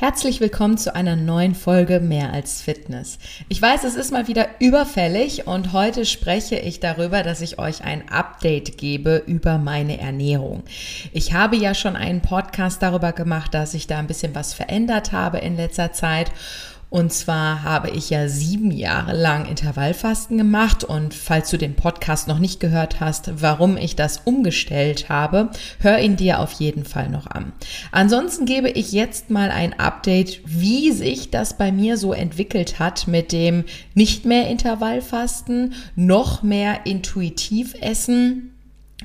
Herzlich 0.00 0.40
willkommen 0.40 0.78
zu 0.78 0.94
einer 0.94 1.14
neuen 1.14 1.54
Folge 1.54 2.00
Mehr 2.00 2.32
als 2.32 2.62
Fitness. 2.62 3.18
Ich 3.50 3.60
weiß, 3.60 3.84
es 3.84 3.96
ist 3.96 4.12
mal 4.12 4.28
wieder 4.28 4.48
überfällig 4.58 5.46
und 5.46 5.74
heute 5.74 6.06
spreche 6.06 6.56
ich 6.56 6.80
darüber, 6.80 7.22
dass 7.22 7.42
ich 7.42 7.58
euch 7.58 7.84
ein 7.84 8.08
Update 8.08 8.78
gebe 8.78 9.22
über 9.26 9.58
meine 9.58 10.00
Ernährung. 10.00 10.62
Ich 11.12 11.34
habe 11.34 11.56
ja 11.56 11.74
schon 11.74 11.96
einen 11.96 12.22
Podcast 12.22 12.80
darüber 12.80 13.12
gemacht, 13.12 13.52
dass 13.52 13.74
ich 13.74 13.88
da 13.88 13.98
ein 13.98 14.06
bisschen 14.06 14.34
was 14.34 14.54
verändert 14.54 15.12
habe 15.12 15.36
in 15.36 15.58
letzter 15.58 15.92
Zeit 15.92 16.32
und 16.90 17.12
zwar 17.12 17.62
habe 17.62 17.90
ich 17.90 18.10
ja 18.10 18.28
sieben 18.28 18.72
Jahre 18.72 19.16
lang 19.16 19.46
Intervallfasten 19.46 20.36
gemacht 20.36 20.82
und 20.82 21.14
falls 21.14 21.48
du 21.48 21.56
den 21.56 21.76
Podcast 21.76 22.26
noch 22.26 22.40
nicht 22.40 22.58
gehört 22.58 22.98
hast, 22.98 23.40
warum 23.40 23.76
ich 23.76 23.94
das 23.94 24.18
umgestellt 24.24 25.08
habe, 25.08 25.50
hör 25.78 26.00
ihn 26.00 26.16
dir 26.16 26.40
auf 26.40 26.50
jeden 26.52 26.84
Fall 26.84 27.08
noch 27.08 27.28
an. 27.28 27.52
Ansonsten 27.92 28.44
gebe 28.44 28.68
ich 28.68 28.90
jetzt 28.90 29.30
mal 29.30 29.50
ein 29.50 29.78
Update, 29.78 30.40
wie 30.44 30.90
sich 30.90 31.30
das 31.30 31.56
bei 31.56 31.70
mir 31.70 31.96
so 31.96 32.12
entwickelt 32.12 32.80
hat 32.80 33.06
mit 33.06 33.30
dem 33.30 33.64
nicht 33.94 34.24
mehr 34.24 34.48
Intervallfasten, 34.48 35.74
noch 35.94 36.42
mehr 36.42 36.86
intuitiv 36.86 37.74
essen 37.80 38.56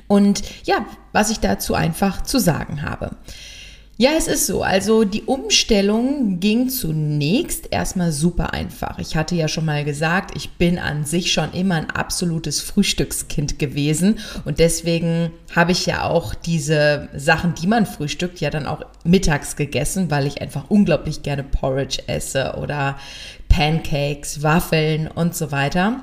und 0.08 0.42
ja, 0.64 0.86
was 1.12 1.30
ich 1.30 1.38
dazu 1.38 1.74
einfach 1.74 2.22
zu 2.22 2.40
sagen 2.40 2.82
habe. 2.82 3.12
Ja, 3.98 4.10
es 4.18 4.28
ist 4.28 4.46
so. 4.46 4.62
Also 4.62 5.04
die 5.04 5.22
Umstellung 5.22 6.38
ging 6.38 6.68
zunächst 6.68 7.68
erstmal 7.70 8.12
super 8.12 8.52
einfach. 8.52 8.98
Ich 8.98 9.16
hatte 9.16 9.34
ja 9.34 9.48
schon 9.48 9.64
mal 9.64 9.84
gesagt, 9.84 10.36
ich 10.36 10.50
bin 10.50 10.78
an 10.78 11.06
sich 11.06 11.32
schon 11.32 11.50
immer 11.54 11.76
ein 11.76 11.88
absolutes 11.88 12.60
Frühstückskind 12.60 13.58
gewesen 13.58 14.18
und 14.44 14.58
deswegen 14.58 15.30
habe 15.54 15.72
ich 15.72 15.86
ja 15.86 16.04
auch 16.04 16.34
diese 16.34 17.08
Sachen, 17.16 17.54
die 17.54 17.66
man 17.66 17.86
frühstückt, 17.86 18.38
ja 18.38 18.50
dann 18.50 18.66
auch 18.66 18.84
mittags 19.04 19.56
gegessen, 19.56 20.10
weil 20.10 20.26
ich 20.26 20.42
einfach 20.42 20.68
unglaublich 20.68 21.22
gerne 21.22 21.42
Porridge 21.42 22.02
esse 22.06 22.56
oder 22.60 22.98
Pancakes, 23.48 24.42
Waffeln 24.42 25.08
und 25.08 25.34
so 25.34 25.52
weiter. 25.52 26.00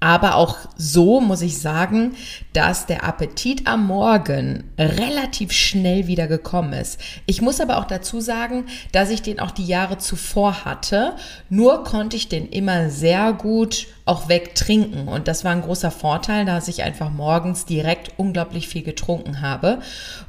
Aber 0.00 0.36
auch 0.36 0.56
so 0.76 1.20
muss 1.20 1.42
ich 1.42 1.58
sagen, 1.58 2.16
dass 2.54 2.86
der 2.86 3.04
Appetit 3.04 3.66
am 3.66 3.86
Morgen 3.86 4.64
relativ 4.78 5.52
schnell 5.52 6.06
wieder 6.06 6.26
gekommen 6.26 6.72
ist. 6.72 6.98
Ich 7.26 7.42
muss 7.42 7.60
aber 7.60 7.76
auch 7.76 7.84
dazu 7.84 8.20
sagen, 8.20 8.64
dass 8.92 9.10
ich 9.10 9.20
den 9.20 9.40
auch 9.40 9.50
die 9.50 9.66
Jahre 9.66 9.98
zuvor 9.98 10.64
hatte. 10.64 11.12
Nur 11.50 11.84
konnte 11.84 12.16
ich 12.16 12.30
den 12.30 12.48
immer 12.48 12.88
sehr 12.88 13.34
gut 13.34 13.88
auch 14.06 14.30
wegtrinken. 14.30 15.06
Und 15.06 15.28
das 15.28 15.44
war 15.44 15.52
ein 15.52 15.62
großer 15.62 15.90
Vorteil, 15.90 16.46
dass 16.46 16.68
ich 16.68 16.82
einfach 16.82 17.10
morgens 17.10 17.66
direkt 17.66 18.18
unglaublich 18.18 18.68
viel 18.68 18.82
getrunken 18.82 19.42
habe. 19.42 19.80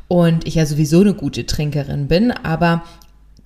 Und 0.10 0.46
ich 0.46 0.56
ja 0.56 0.66
sowieso 0.66 1.00
eine 1.00 1.14
gute 1.14 1.46
Trinkerin 1.46 2.10
bin. 2.10 2.32
Aber 2.32 2.84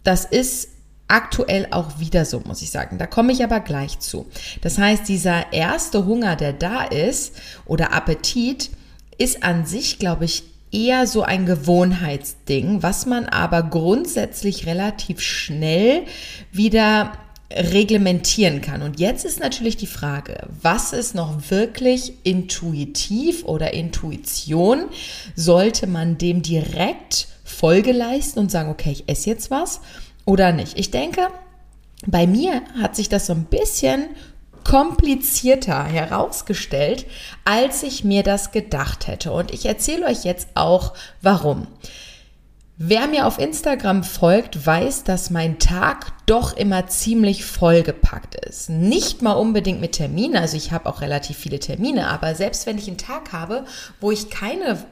das 0.04 0.26
ist 0.26 0.75
aktuell 1.08 1.68
auch 1.72 2.00
wieder 2.00 2.26
so, 2.26 2.42
muss 2.42 2.62
ich 2.62 2.72
sagen. 2.72 2.98
Da 2.98 3.08
komme 3.08 3.32
ich 3.32 3.44
aber 3.44 3.60
gleich 3.60 4.00
zu. 4.00 4.26
Das 4.62 4.78
heißt, 4.78 5.08
dieser 5.08 5.54
erste 5.54 6.06
Hunger, 6.06 6.36
der 6.36 6.54
da 6.54 6.84
ist, 6.84 7.36
oder 7.66 7.94
Appetit, 7.94 8.72
ist 9.18 9.44
an 9.44 9.66
sich, 9.66 10.00
glaube 10.00 10.26
ich, 10.26 10.44
eher 10.72 11.08
so 11.08 11.22
ein 11.22 11.46
Gewohnheitsding, 11.46 12.84
was 12.84 13.06
man 13.06 13.26
aber 13.26 13.64
grundsätzlich 13.64 14.66
relativ 14.66 15.22
schnell 15.22 16.04
wieder 16.52 17.14
reglementieren 17.52 18.62
kann. 18.62 18.82
Und 18.82 19.00
jetzt 19.00 19.24
ist 19.24 19.40
natürlich 19.40 19.78
die 19.78 19.88
Frage, 19.88 20.48
was 20.62 20.92
ist 20.94 21.16
noch 21.16 21.50
wirklich 21.50 22.14
intuitiv 22.24 23.46
oder 23.46 23.74
Intuition? 23.74 24.86
Sollte 25.36 25.88
man 25.88 26.18
dem 26.18 26.42
direkt 26.42 27.28
Folge 27.44 27.92
leisten 27.92 28.40
und 28.40 28.52
sagen, 28.52 28.70
okay, 28.70 28.92
ich 28.92 29.08
esse 29.08 29.30
jetzt 29.30 29.52
was? 29.52 29.80
Oder 30.26 30.52
nicht. 30.52 30.78
Ich 30.78 30.92
denke, 30.92 31.28
bei 32.06 32.28
mir 32.28 32.62
hat 32.82 32.96
sich 32.96 33.10
das 33.10 33.28
so 33.28 33.34
ein 33.34 33.46
bisschen 33.46 34.10
komplizierter 34.64 35.84
herausgestellt, 35.84 37.06
als 37.46 37.84
ich 37.84 38.04
mir 38.04 38.24
das 38.24 38.52
gedacht 38.52 39.08
hätte. 39.08 39.32
Und 39.32 39.54
ich 39.54 39.66
erzähle 39.66 40.08
euch 40.08 40.24
jetzt 40.24 40.50
auch, 40.56 40.94
warum. 41.22 41.68
Wer 42.78 43.08
mir 43.08 43.26
auf 43.26 43.40
Instagram 43.40 44.04
folgt, 44.04 44.66
weiß, 44.66 45.06
dass 45.06 45.30
mein 45.30 45.60
Tag 45.60 46.12
doch 46.26 46.58
immer 46.58 46.88
ziemlich 46.88 47.46
vollgepackt 47.46 48.36
ist. 48.36 48.70
Nicht 48.70 49.22
mal 49.22 49.32
unbedingt 49.34 49.80
mit 49.80 49.94
Terminen, 49.94 50.36
also 50.36 50.58
ich 50.58 50.74
habe 50.74 50.90
auch 50.90 51.00
relativ 51.00 51.38
viele 51.38 51.60
Termine, 51.60 52.08
aber 52.10 52.36
selbst 52.36 52.66
wenn 52.66 52.78
ich 52.78 52.90
einen 52.90 52.98
Tag 52.98 53.32
habe, 53.32 53.64
wo 54.02 54.12
ich 54.12 54.30
keine 54.30 54.84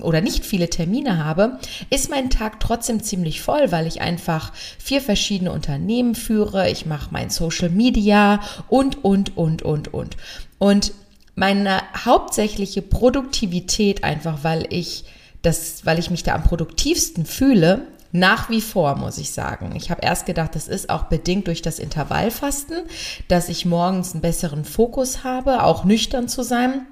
oder 0.00 0.20
nicht 0.20 0.46
viele 0.46 0.70
Termine 0.70 1.24
habe, 1.24 1.58
ist 1.90 2.10
mein 2.10 2.30
Tag 2.30 2.60
trotzdem 2.60 3.02
ziemlich 3.02 3.42
voll, 3.42 3.70
weil 3.70 3.86
ich 3.86 4.00
einfach 4.00 4.52
vier 4.78 5.00
verschiedene 5.00 5.52
Unternehmen 5.52 6.14
führe, 6.14 6.70
ich 6.70 6.86
mache 6.86 7.08
mein 7.10 7.30
Social 7.30 7.68
Media 7.68 8.40
und, 8.68 9.04
und, 9.04 9.36
und, 9.36 9.62
und, 9.62 9.92
und. 9.92 10.16
Und 10.58 10.92
meine 11.34 11.82
hauptsächliche 12.04 12.82
Produktivität 12.82 14.04
einfach, 14.04 14.38
weil 14.42 14.66
ich 14.70 15.04
das, 15.42 15.84
weil 15.84 15.98
ich 15.98 16.10
mich 16.10 16.22
da 16.22 16.34
am 16.34 16.44
produktivsten 16.44 17.26
fühle, 17.26 17.86
nach 18.12 18.50
wie 18.50 18.60
vor, 18.60 18.96
muss 18.96 19.16
ich 19.16 19.32
sagen. 19.32 19.74
Ich 19.74 19.90
habe 19.90 20.02
erst 20.02 20.26
gedacht, 20.26 20.54
das 20.54 20.68
ist 20.68 20.90
auch 20.90 21.04
bedingt 21.04 21.46
durch 21.46 21.62
das 21.62 21.78
Intervallfasten, 21.78 22.82
dass 23.28 23.48
ich 23.48 23.64
morgens 23.64 24.12
einen 24.12 24.20
besseren 24.20 24.64
Fokus 24.64 25.24
habe, 25.24 25.64
auch 25.64 25.84
nüchtern 25.84 26.28
zu 26.28 26.42
sein 26.42 26.86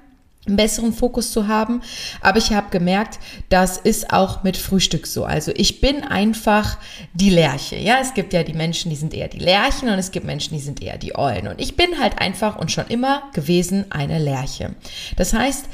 einen 0.47 0.57
besseren 0.57 0.93
Fokus 0.93 1.31
zu 1.31 1.47
haben. 1.47 1.81
Aber 2.21 2.37
ich 2.37 2.51
habe 2.51 2.71
gemerkt, 2.71 3.19
das 3.49 3.77
ist 3.77 4.11
auch 4.11 4.43
mit 4.43 4.57
Frühstück 4.57 5.05
so. 5.05 5.23
Also 5.23 5.51
ich 5.55 5.81
bin 5.81 6.03
einfach 6.03 6.77
die 7.13 7.29
Lerche. 7.29 7.75
Ja, 7.75 7.99
es 8.01 8.13
gibt 8.13 8.33
ja 8.33 8.43
die 8.43 8.53
Menschen, 8.53 8.89
die 8.89 8.95
sind 8.95 9.13
eher 9.13 9.27
die 9.27 9.39
Lerchen 9.39 9.89
und 9.89 9.99
es 9.99 10.11
gibt 10.11 10.25
Menschen, 10.25 10.55
die 10.55 10.63
sind 10.63 10.81
eher 10.81 10.97
die 10.97 11.15
Eulen. 11.15 11.47
Und 11.47 11.61
ich 11.61 11.75
bin 11.75 11.99
halt 11.99 12.19
einfach 12.19 12.57
und 12.57 12.71
schon 12.71 12.87
immer 12.87 13.23
gewesen 13.33 13.85
eine 13.91 14.17
Lerche. 14.17 14.75
Das 15.15 15.33
heißt, 15.33 15.65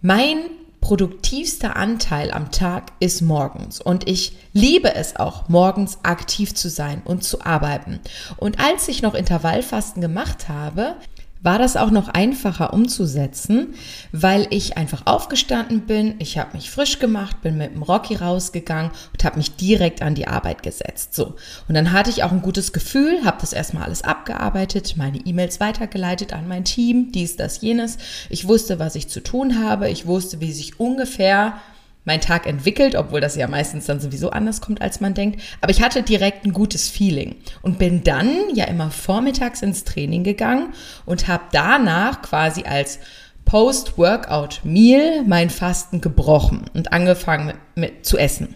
mein 0.00 0.38
produktivster 0.80 1.76
Anteil 1.76 2.30
am 2.30 2.50
Tag 2.50 2.92
ist 3.00 3.22
morgens 3.22 3.80
und 3.80 4.06
ich 4.06 4.36
liebe 4.52 4.94
es 4.94 5.16
auch, 5.16 5.48
morgens 5.48 5.98
aktiv 6.02 6.54
zu 6.54 6.68
sein 6.68 7.00
und 7.06 7.24
zu 7.24 7.40
arbeiten. 7.40 8.00
Und 8.36 8.60
als 8.60 8.86
ich 8.88 9.00
noch 9.00 9.14
Intervallfasten 9.14 10.02
gemacht 10.02 10.50
habe, 10.50 10.96
war 11.44 11.58
das 11.58 11.76
auch 11.76 11.90
noch 11.90 12.08
einfacher 12.08 12.72
umzusetzen, 12.72 13.74
weil 14.12 14.46
ich 14.48 14.78
einfach 14.78 15.02
aufgestanden 15.04 15.82
bin, 15.82 16.14
ich 16.18 16.38
habe 16.38 16.56
mich 16.56 16.70
frisch 16.70 16.98
gemacht, 16.98 17.42
bin 17.42 17.58
mit 17.58 17.74
dem 17.74 17.82
Rocky 17.82 18.16
rausgegangen 18.16 18.90
und 19.12 19.24
habe 19.24 19.36
mich 19.36 19.54
direkt 19.54 20.00
an 20.00 20.14
die 20.14 20.26
Arbeit 20.26 20.62
gesetzt. 20.62 21.14
So. 21.14 21.36
Und 21.68 21.74
dann 21.74 21.92
hatte 21.92 22.08
ich 22.08 22.24
auch 22.24 22.32
ein 22.32 22.40
gutes 22.40 22.72
Gefühl, 22.72 23.24
habe 23.24 23.36
das 23.42 23.52
erstmal 23.52 23.84
alles 23.84 24.02
abgearbeitet, 24.02 24.96
meine 24.96 25.18
E-Mails 25.18 25.60
weitergeleitet 25.60 26.32
an 26.32 26.48
mein 26.48 26.64
Team, 26.64 27.12
dies, 27.12 27.36
das, 27.36 27.60
jenes. 27.60 27.98
Ich 28.30 28.48
wusste, 28.48 28.78
was 28.78 28.94
ich 28.94 29.08
zu 29.08 29.22
tun 29.22 29.62
habe, 29.62 29.90
ich 29.90 30.06
wusste, 30.06 30.40
wie 30.40 30.52
sich 30.52 30.80
ungefähr 30.80 31.60
mein 32.04 32.20
Tag 32.20 32.46
entwickelt, 32.46 32.94
obwohl 32.94 33.20
das 33.20 33.36
ja 33.36 33.48
meistens 33.48 33.86
dann 33.86 34.00
sowieso 34.00 34.30
anders 34.30 34.60
kommt, 34.60 34.82
als 34.82 35.00
man 35.00 35.14
denkt. 35.14 35.40
Aber 35.60 35.70
ich 35.70 35.82
hatte 35.82 36.02
direkt 36.02 36.44
ein 36.44 36.52
gutes 36.52 36.88
Feeling 36.88 37.36
und 37.62 37.78
bin 37.78 38.04
dann 38.04 38.30
ja 38.54 38.64
immer 38.64 38.90
vormittags 38.90 39.62
ins 39.62 39.84
Training 39.84 40.24
gegangen 40.24 40.74
und 41.06 41.28
habe 41.28 41.44
danach 41.52 42.22
quasi 42.22 42.64
als 42.64 42.98
Post-Workout-Meal 43.44 45.24
mein 45.26 45.50
Fasten 45.50 46.00
gebrochen 46.00 46.64
und 46.74 46.92
angefangen 46.92 47.46
mit, 47.46 47.56
mit 47.74 48.06
zu 48.06 48.16
essen. 48.16 48.54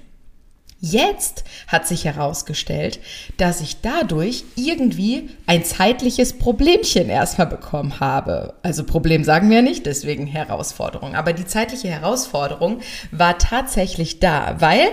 Jetzt 0.81 1.43
hat 1.67 1.89
sich 1.89 2.05
herausgestellt, 2.05 3.01
dass 3.37 3.61
ich 3.61 3.81
dadurch 3.81 4.45
irgendwie 4.55 5.31
ein 5.47 5.65
zeitliches 5.65 6.39
Problemchen 6.39 7.09
erstmal 7.09 7.49
bekommen 7.49 7.99
habe. 7.99 8.55
Also 8.63 8.85
Problem 8.85 9.25
sagen 9.25 9.51
wir 9.51 9.63
nicht, 9.63 9.87
deswegen 9.87 10.29
Herausforderung. 10.29 11.17
Aber 11.17 11.33
die 11.33 11.47
zeitliche 11.47 11.89
Herausforderung 11.89 12.81
war 13.11 13.39
tatsächlich 13.39 14.21
da, 14.21 14.57
weil 14.61 14.91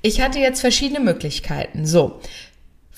ich 0.00 0.22
hatte 0.22 0.38
jetzt 0.38 0.60
verschiedene 0.60 1.00
Möglichkeiten. 1.00 1.84
So, 1.84 2.20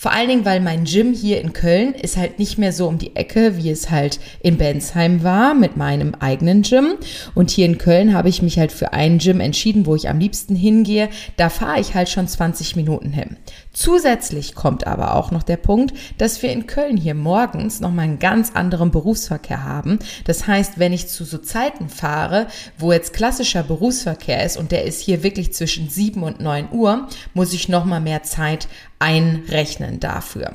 vor 0.01 0.13
allen 0.13 0.29
Dingen, 0.29 0.45
weil 0.45 0.61
mein 0.61 0.85
Gym 0.85 1.13
hier 1.13 1.41
in 1.41 1.53
Köln 1.53 1.93
ist 1.93 2.17
halt 2.17 2.39
nicht 2.39 2.57
mehr 2.57 2.73
so 2.73 2.87
um 2.87 2.99
die 2.99 3.17
Ecke, 3.17 3.57
wie 3.57 3.69
es 3.69 3.91
halt 3.91 4.21
in 4.39 4.57
Bensheim 4.57 5.25
war 5.25 5.55
mit 5.55 5.77
meinem 5.77 6.15
eigenen 6.15 6.63
Gym. 6.63 6.95
Und 7.35 7.51
hier 7.51 7.67
in 7.67 7.79
Köln 7.79 8.15
habe 8.15 8.29
ich 8.29 8.41
mich 8.41 8.61
halt 8.61 8.71
für 8.71 8.93
ein 8.93 9.19
Gym 9.19 9.41
entschieden, 9.41 9.87
wo 9.87 9.97
ich 9.97 10.09
am 10.09 10.21
liebsten 10.21 10.55
hingehe. 10.55 11.09
Da 11.37 11.49
fahre 11.49 11.81
ich 11.81 11.97
halt 11.97 12.09
schon 12.09 12.29
20 12.29 12.77
Minuten 12.77 13.11
hin. 13.11 13.39
Zusätzlich 13.79 14.57
kommt 14.57 14.89
aber 14.89 15.15
auch 15.15 15.31
noch 15.31 15.45
der 15.45 15.57
Punkt, 15.57 15.95
dass 16.19 16.43
wir 16.43 16.51
in 16.51 16.67
Köln 16.67 16.97
hier 16.97 17.15
morgens 17.15 17.79
nochmal 17.79 18.07
einen 18.07 18.19
ganz 18.19 18.51
anderen 18.57 18.91
Berufsverkehr 18.91 19.63
haben. 19.63 20.01
Das 20.25 20.49
heißt, 20.49 20.81
wenn 20.81 20.93
ich 20.93 21.07
zu 21.07 21.25
so 21.25 21.39
Zeiten 21.39 21.89
fahre, 21.89 22.49
wo 22.77 22.91
jetzt 22.91 23.13
klassischer 23.13 23.63
Berufsverkehr 23.63 24.45
ist 24.45 24.57
und 24.57 24.73
der 24.73 24.83
ist 24.83 25.01
hier 25.01 25.23
wirklich 25.23 25.55
zwischen 25.55 25.89
7 25.89 26.25
und 26.25 26.41
9 26.41 26.73
Uhr, 26.73 27.07
muss 27.35 27.53
ich 27.53 27.69
nochmal 27.69 28.01
mehr 28.01 28.25
Zeit 28.25 28.67
einrechnen 28.99 30.01
dafür. 30.01 30.55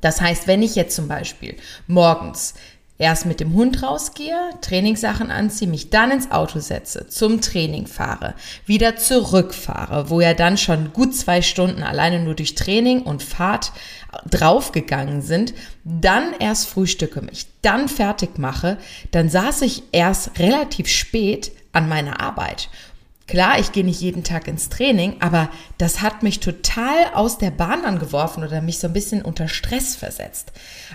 Das 0.00 0.22
heißt, 0.22 0.46
wenn 0.46 0.62
ich 0.62 0.74
jetzt 0.74 0.96
zum 0.96 1.06
Beispiel 1.06 1.54
morgens 1.86 2.54
erst 2.98 3.26
mit 3.26 3.40
dem 3.40 3.54
Hund 3.54 3.82
rausgehe, 3.82 4.50
Trainingssachen 4.60 5.30
anziehe, 5.30 5.70
mich 5.70 5.90
dann 5.90 6.10
ins 6.10 6.30
Auto 6.30 6.58
setze, 6.58 7.06
zum 7.08 7.40
Training 7.40 7.86
fahre, 7.86 8.34
wieder 8.66 8.96
zurückfahre, 8.96 10.10
wo 10.10 10.20
ja 10.20 10.34
dann 10.34 10.58
schon 10.58 10.92
gut 10.92 11.14
zwei 11.14 11.40
Stunden 11.40 11.82
alleine 11.82 12.20
nur 12.20 12.34
durch 12.34 12.56
Training 12.56 13.02
und 13.02 13.22
Fahrt 13.22 13.72
draufgegangen 14.28 15.22
sind, 15.22 15.54
dann 15.84 16.34
erst 16.40 16.68
frühstücke 16.68 17.22
mich, 17.22 17.46
dann 17.62 17.88
fertig 17.88 18.38
mache, 18.38 18.78
dann 19.12 19.28
saß 19.28 19.62
ich 19.62 19.82
erst 19.92 20.38
relativ 20.38 20.88
spät 20.88 21.52
an 21.72 21.88
meiner 21.88 22.20
Arbeit 22.20 22.68
Klar, 23.28 23.58
ich 23.58 23.72
gehe 23.72 23.84
nicht 23.84 24.00
jeden 24.00 24.24
Tag 24.24 24.48
ins 24.48 24.70
Training, 24.70 25.16
aber 25.20 25.50
das 25.76 26.00
hat 26.00 26.22
mich 26.22 26.40
total 26.40 27.12
aus 27.12 27.36
der 27.36 27.50
Bahn 27.50 27.84
angeworfen 27.84 28.42
oder 28.42 28.62
mich 28.62 28.78
so 28.78 28.86
ein 28.86 28.94
bisschen 28.94 29.20
unter 29.20 29.48
Stress 29.48 29.94
versetzt. 29.94 30.50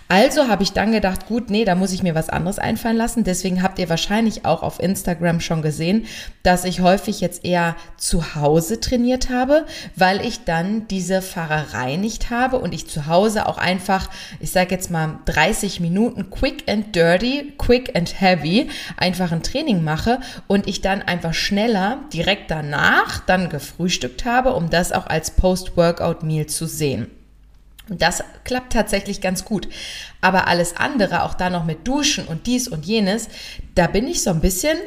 Also 0.08 0.48
habe 0.48 0.64
ich 0.64 0.72
dann 0.72 0.92
gedacht, 0.92 1.28
gut, 1.28 1.52
nee, 1.52 1.64
da 1.64 1.76
muss 1.76 1.94
ich 1.94 2.02
mir 2.02 2.16
was 2.16 2.30
anderes 2.30 2.58
einfallen 2.58 2.98
lassen. 2.98 3.24
Deswegen 3.24 3.62
habt 3.62 3.78
ihr 3.78 3.88
wahrscheinlich 3.88 4.46
auch 4.46 4.64
auf 4.64 4.82
Instagram 4.82 5.42
schon 5.42 5.62
gesehen, 5.62 6.08
dass 6.42 6.66
ich 6.66 6.82
häufig 6.82 7.22
jetzt 7.22 7.46
eher 7.46 7.76
zu 7.98 8.34
Hause 8.34 8.80
trainiert 8.80 9.30
habe, 9.30 9.68
weil 9.96 10.26
ich 10.26 10.44
dann 10.44 10.88
diese 10.88 11.22
Fahrerei 11.22 11.98
nicht 11.98 12.32
habe 12.32 12.58
und 12.58 12.74
ich 12.74 12.90
zu 12.90 13.06
Hause 13.06 13.48
auch 13.48 13.60
einfach, 13.60 14.10
ich 14.40 14.50
sage 14.50 14.74
jetzt 14.74 14.90
mal 14.90 15.20
30 15.26 15.80
Minuten 15.80 16.32
quick 16.32 16.64
and 16.68 16.96
dirty, 16.96 17.54
quick 17.60 17.96
and 17.96 18.20
heavy, 18.20 18.70
einfach 18.98 19.32
ein 19.32 19.44
Training 19.44 19.84
mache 19.84 20.20
und 20.48 20.68
ich 20.68 20.82
dann 20.82 21.04
einfach 21.04 21.36
schneller 21.36 22.00
die 22.12 22.23
direkt 22.24 22.52
danach 22.52 23.20
dann 23.20 23.50
gefrühstückt 23.50 24.24
habe, 24.24 24.54
um 24.54 24.70
das 24.70 24.92
auch 24.92 25.08
als 25.08 25.32
Post-Workout-Meal 25.32 26.46
zu 26.46 26.66
sehen. 26.66 27.08
Und 27.90 28.02
das 28.02 28.24
klappt 28.46 28.72
tatsächlich 28.72 29.20
ganz 29.20 29.44
gut. 29.44 29.68
Aber 30.22 30.48
alles 30.48 30.78
andere, 30.78 31.24
auch 31.24 31.34
da 31.34 31.50
noch 31.50 31.66
mit 31.66 31.86
Duschen 31.86 32.26
und 32.26 32.48
dies 32.48 32.70
und 32.70 32.86
jenes, 32.86 33.28
da 33.76 33.88
bin 33.88 34.08
ich 34.08 34.24
so 34.24 34.30
ein 34.30 34.40
bisschen 34.40 34.78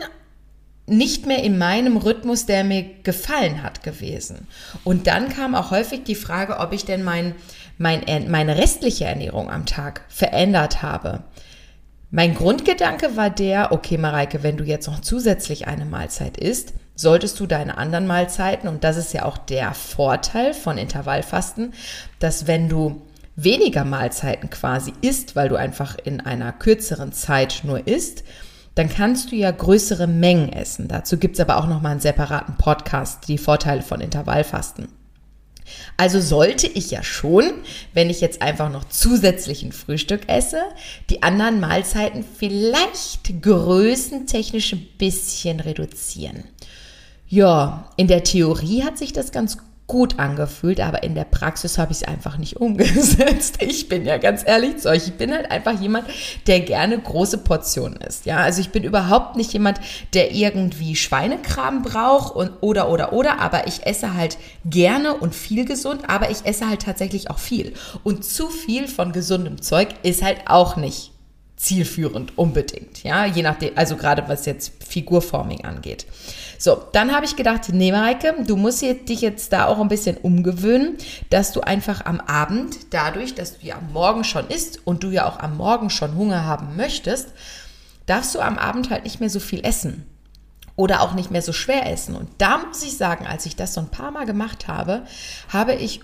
nicht 0.86 1.26
mehr 1.26 1.42
in 1.42 1.58
meinem 1.58 1.96
Rhythmus, 1.98 2.46
der 2.46 2.64
mir 2.64 2.84
gefallen 3.02 3.62
hat 3.62 3.82
gewesen. 3.82 4.46
Und 4.84 5.06
dann 5.08 5.28
kam 5.28 5.54
auch 5.54 5.70
häufig 5.70 6.04
die 6.04 6.14
Frage, 6.14 6.58
ob 6.58 6.72
ich 6.72 6.84
denn 6.84 7.02
mein, 7.02 7.34
mein, 7.76 8.04
meine 8.30 8.56
restliche 8.56 9.04
Ernährung 9.04 9.50
am 9.50 9.66
Tag 9.66 10.02
verändert 10.08 10.82
habe. 10.82 11.24
Mein 12.10 12.34
Grundgedanke 12.34 13.16
war 13.16 13.30
der, 13.30 13.72
okay, 13.72 13.98
Mareike, 13.98 14.42
wenn 14.42 14.56
du 14.56 14.64
jetzt 14.64 14.86
noch 14.86 15.00
zusätzlich 15.00 15.66
eine 15.66 15.84
Mahlzeit 15.84 16.38
isst, 16.38 16.72
solltest 16.96 17.38
du 17.38 17.46
deine 17.46 17.78
anderen 17.78 18.06
Mahlzeiten, 18.06 18.68
und 18.68 18.82
das 18.82 18.96
ist 18.96 19.12
ja 19.12 19.24
auch 19.24 19.38
der 19.38 19.74
Vorteil 19.74 20.52
von 20.54 20.78
Intervallfasten, 20.78 21.72
dass 22.18 22.46
wenn 22.46 22.68
du 22.68 23.02
weniger 23.36 23.84
Mahlzeiten 23.84 24.50
quasi 24.50 24.92
isst, 25.02 25.36
weil 25.36 25.48
du 25.48 25.56
einfach 25.56 25.96
in 26.02 26.20
einer 26.20 26.52
kürzeren 26.52 27.12
Zeit 27.12 27.60
nur 27.62 27.86
isst, 27.86 28.24
dann 28.74 28.88
kannst 28.88 29.30
du 29.30 29.36
ja 29.36 29.50
größere 29.50 30.06
Mengen 30.06 30.52
essen. 30.52 30.88
Dazu 30.88 31.18
gibt 31.18 31.34
es 31.34 31.40
aber 31.40 31.58
auch 31.58 31.66
nochmal 31.66 31.92
einen 31.92 32.00
separaten 32.00 32.56
Podcast, 32.56 33.28
die 33.28 33.38
Vorteile 33.38 33.82
von 33.82 34.00
Intervallfasten. 34.00 34.88
Also 35.96 36.20
sollte 36.20 36.66
ich 36.66 36.90
ja 36.90 37.02
schon, 37.02 37.50
wenn 37.92 38.10
ich 38.10 38.20
jetzt 38.20 38.42
einfach 38.42 38.70
noch 38.70 38.84
zusätzlichen 38.84 39.72
Frühstück 39.72 40.28
esse, 40.28 40.60
die 41.10 41.22
anderen 41.22 41.58
Mahlzeiten 41.58 42.24
vielleicht 42.38 43.42
größentechnisch 43.42 44.74
ein 44.74 44.86
bisschen 44.98 45.60
reduzieren. 45.60 46.44
Ja, 47.28 47.90
in 47.96 48.06
der 48.06 48.22
Theorie 48.24 48.84
hat 48.84 48.98
sich 48.98 49.12
das 49.12 49.32
ganz 49.32 49.58
gut 49.86 50.18
angefühlt, 50.18 50.80
aber 50.80 51.04
in 51.04 51.14
der 51.14 51.24
Praxis 51.24 51.78
habe 51.78 51.92
ich 51.92 51.98
es 51.98 52.08
einfach 52.08 52.38
nicht 52.38 52.56
umgesetzt. 52.60 53.58
Ich 53.60 53.88
bin 53.88 54.04
ja 54.04 54.16
ganz 54.18 54.42
ehrlich 54.44 54.78
zu 54.78 54.88
euch, 54.88 55.06
ich 55.06 55.14
bin 55.14 55.32
halt 55.32 55.50
einfach 55.50 55.80
jemand, 55.80 56.06
der 56.46 56.60
gerne 56.60 56.98
große 56.98 57.38
Portionen 57.38 58.00
isst. 58.00 58.26
Ja, 58.26 58.38
also 58.38 58.60
ich 58.60 58.70
bin 58.70 58.84
überhaupt 58.84 59.36
nicht 59.36 59.52
jemand, 59.52 59.80
der 60.14 60.32
irgendwie 60.32 60.96
Schweinekram 60.96 61.82
braucht 61.82 62.34
und 62.34 62.50
oder 62.60 62.88
oder 62.90 63.12
oder, 63.12 63.40
aber 63.40 63.66
ich 63.66 63.86
esse 63.86 64.14
halt 64.14 64.38
gerne 64.64 65.14
und 65.14 65.34
viel 65.34 65.64
gesund, 65.64 66.08
aber 66.08 66.30
ich 66.30 66.44
esse 66.44 66.68
halt 66.68 66.82
tatsächlich 66.82 67.30
auch 67.30 67.38
viel 67.38 67.74
und 68.02 68.24
zu 68.24 68.48
viel 68.48 68.88
von 68.88 69.12
gesundem 69.12 69.62
Zeug 69.62 69.88
ist 70.02 70.22
halt 70.22 70.38
auch 70.46 70.76
nicht 70.76 71.12
zielführend 71.56 72.36
unbedingt, 72.36 73.02
ja, 73.02 73.24
je 73.24 73.42
nachdem, 73.42 73.72
also 73.76 73.96
gerade 73.96 74.28
was 74.28 74.44
jetzt 74.44 74.72
Figurforming 74.86 75.64
angeht. 75.64 76.06
So, 76.58 76.82
dann 76.92 77.14
habe 77.14 77.24
ich 77.24 77.36
gedacht, 77.36 77.70
nee, 77.70 77.92
Mareike, 77.92 78.34
du 78.46 78.56
musst 78.56 78.82
dich 78.82 79.20
jetzt 79.20 79.52
da 79.52 79.66
auch 79.66 79.78
ein 79.78 79.88
bisschen 79.88 80.16
umgewöhnen, 80.18 80.96
dass 81.30 81.52
du 81.52 81.62
einfach 81.62 82.04
am 82.04 82.20
Abend, 82.20 82.76
dadurch, 82.90 83.34
dass 83.34 83.58
du 83.58 83.66
ja 83.66 83.76
am 83.76 83.92
Morgen 83.92 84.24
schon 84.24 84.48
isst 84.48 84.80
und 84.86 85.02
du 85.02 85.10
ja 85.10 85.26
auch 85.26 85.38
am 85.38 85.56
Morgen 85.56 85.90
schon 85.90 86.14
Hunger 86.14 86.44
haben 86.44 86.76
möchtest, 86.76 87.28
darfst 88.04 88.34
du 88.34 88.40
am 88.40 88.58
Abend 88.58 88.90
halt 88.90 89.04
nicht 89.04 89.20
mehr 89.20 89.30
so 89.30 89.40
viel 89.40 89.64
essen 89.64 90.06
oder 90.76 91.00
auch 91.00 91.14
nicht 91.14 91.30
mehr 91.30 91.42
so 91.42 91.52
schwer 91.52 91.90
essen. 91.90 92.14
Und 92.14 92.28
da 92.38 92.58
muss 92.58 92.82
ich 92.82 92.96
sagen, 92.96 93.26
als 93.26 93.46
ich 93.46 93.56
das 93.56 93.74
so 93.74 93.80
ein 93.80 93.88
paar 93.88 94.10
Mal 94.10 94.26
gemacht 94.26 94.68
habe, 94.68 95.04
habe 95.48 95.74
ich 95.74 96.00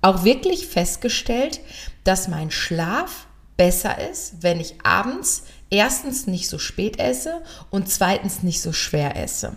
auch 0.00 0.24
wirklich 0.24 0.68
festgestellt, 0.68 1.60
dass 2.04 2.28
mein 2.28 2.50
Schlaf 2.50 3.25
besser 3.56 3.96
ist, 4.10 4.42
wenn 4.42 4.60
ich 4.60 4.74
abends 4.84 5.44
erstens 5.70 6.26
nicht 6.26 6.48
so 6.48 6.58
spät 6.58 6.98
esse 6.98 7.42
und 7.70 7.88
zweitens 7.88 8.42
nicht 8.42 8.60
so 8.60 8.72
schwer 8.72 9.16
esse. 9.16 9.52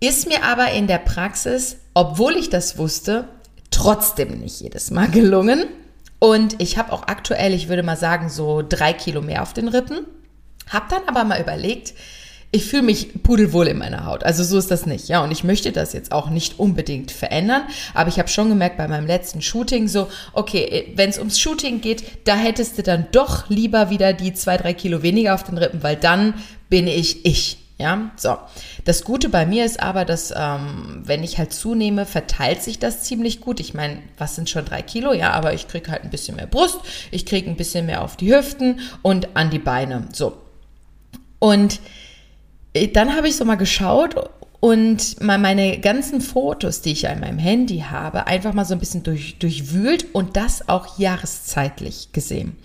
Ist 0.00 0.28
mir 0.28 0.44
aber 0.44 0.72
in 0.72 0.86
der 0.86 0.98
Praxis, 0.98 1.76
obwohl 1.94 2.36
ich 2.36 2.50
das 2.50 2.76
wusste, 2.76 3.28
trotzdem 3.70 4.38
nicht 4.40 4.60
jedes 4.60 4.90
Mal 4.90 5.08
gelungen. 5.08 5.66
Und 6.18 6.60
ich 6.60 6.78
habe 6.78 6.92
auch 6.92 7.04
aktuell, 7.06 7.52
ich 7.52 7.68
würde 7.68 7.82
mal 7.82 7.96
sagen, 7.96 8.28
so 8.28 8.62
drei 8.66 8.92
Kilo 8.92 9.20
mehr 9.22 9.42
auf 9.42 9.52
den 9.52 9.68
Rippen. 9.68 10.06
Hab 10.70 10.88
dann 10.88 11.02
aber 11.06 11.24
mal 11.24 11.40
überlegt, 11.40 11.94
ich 12.54 12.66
fühle 12.66 12.84
mich 12.84 13.08
pudelwohl 13.24 13.66
in 13.66 13.78
meiner 13.78 14.06
Haut. 14.06 14.22
Also 14.22 14.44
so 14.44 14.56
ist 14.58 14.70
das 14.70 14.86
nicht, 14.86 15.08
ja. 15.08 15.24
Und 15.24 15.32
ich 15.32 15.42
möchte 15.42 15.72
das 15.72 15.92
jetzt 15.92 16.12
auch 16.12 16.30
nicht 16.30 16.60
unbedingt 16.60 17.10
verändern. 17.10 17.62
Aber 17.94 18.08
ich 18.08 18.20
habe 18.20 18.28
schon 18.28 18.48
gemerkt 18.48 18.76
bei 18.76 18.86
meinem 18.86 19.08
letzten 19.08 19.42
Shooting 19.42 19.88
so, 19.88 20.08
okay, 20.32 20.92
wenn 20.94 21.10
es 21.10 21.18
ums 21.18 21.40
Shooting 21.40 21.80
geht, 21.80 22.04
da 22.28 22.36
hättest 22.36 22.78
du 22.78 22.84
dann 22.84 23.08
doch 23.10 23.50
lieber 23.50 23.90
wieder 23.90 24.12
die 24.12 24.34
zwei, 24.34 24.56
drei 24.56 24.72
Kilo 24.72 25.02
weniger 25.02 25.34
auf 25.34 25.42
den 25.42 25.58
Rippen, 25.58 25.82
weil 25.82 25.96
dann 25.96 26.34
bin 26.68 26.86
ich 26.86 27.26
ich. 27.26 27.58
Ja, 27.76 28.12
so. 28.14 28.36
Das 28.84 29.02
Gute 29.02 29.30
bei 29.30 29.46
mir 29.46 29.64
ist 29.64 29.80
aber, 29.80 30.04
dass 30.04 30.32
ähm, 30.36 31.02
wenn 31.02 31.24
ich 31.24 31.38
halt 31.38 31.52
zunehme, 31.52 32.06
verteilt 32.06 32.62
sich 32.62 32.78
das 32.78 33.02
ziemlich 33.02 33.40
gut. 33.40 33.58
Ich 33.58 33.74
meine, 33.74 33.98
was 34.16 34.36
sind 34.36 34.48
schon 34.48 34.64
drei 34.64 34.80
Kilo? 34.80 35.12
Ja, 35.12 35.32
aber 35.32 35.54
ich 35.54 35.66
kriege 35.66 35.90
halt 35.90 36.04
ein 36.04 36.10
bisschen 36.10 36.36
mehr 36.36 36.46
Brust, 36.46 36.78
ich 37.10 37.26
kriege 37.26 37.50
ein 37.50 37.56
bisschen 37.56 37.86
mehr 37.86 38.02
auf 38.02 38.16
die 38.16 38.32
Hüften 38.32 38.78
und 39.02 39.34
an 39.34 39.50
die 39.50 39.58
Beine. 39.58 40.06
So. 40.12 40.36
Und 41.40 41.80
dann 42.92 43.16
habe 43.16 43.28
ich 43.28 43.36
so 43.36 43.44
mal 43.44 43.56
geschaut 43.56 44.14
und 44.60 45.20
mal 45.20 45.38
meine 45.38 45.78
ganzen 45.78 46.20
Fotos, 46.20 46.80
die 46.80 46.92
ich 46.92 47.02
ja 47.02 47.10
in 47.10 47.20
meinem 47.20 47.38
Handy 47.38 47.80
habe, 47.80 48.26
einfach 48.26 48.54
mal 48.54 48.64
so 48.64 48.74
ein 48.74 48.80
bisschen 48.80 49.02
durch, 49.02 49.38
durchwühlt 49.38 50.14
und 50.14 50.36
das 50.36 50.68
auch 50.68 50.98
jahreszeitlich 50.98 52.12
gesehen. 52.12 52.56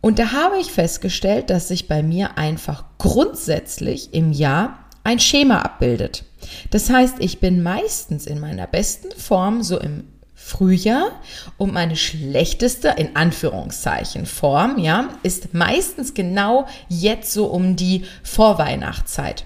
Und 0.00 0.18
da 0.18 0.32
habe 0.32 0.58
ich 0.58 0.72
festgestellt, 0.72 1.50
dass 1.50 1.68
sich 1.68 1.86
bei 1.86 2.02
mir 2.02 2.38
einfach 2.38 2.84
grundsätzlich 2.98 4.12
im 4.12 4.32
Jahr 4.32 4.86
ein 5.04 5.20
Schema 5.20 5.60
abbildet. 5.60 6.24
Das 6.70 6.90
heißt, 6.90 7.16
ich 7.20 7.38
bin 7.38 7.62
meistens 7.62 8.26
in 8.26 8.40
meiner 8.40 8.66
besten 8.66 9.10
Form 9.12 9.62
so 9.62 9.78
im 9.78 10.04
Frühjahr 10.42 11.20
und 11.58 11.72
meine 11.72 11.96
schlechteste, 11.96 12.94
in 12.96 13.14
Anführungszeichen, 13.14 14.26
Form, 14.26 14.78
ja, 14.78 15.10
ist 15.22 15.54
meistens 15.54 16.14
genau 16.14 16.66
jetzt 16.88 17.32
so 17.32 17.46
um 17.46 17.76
die 17.76 18.04
Vorweihnachtszeit. 18.24 19.44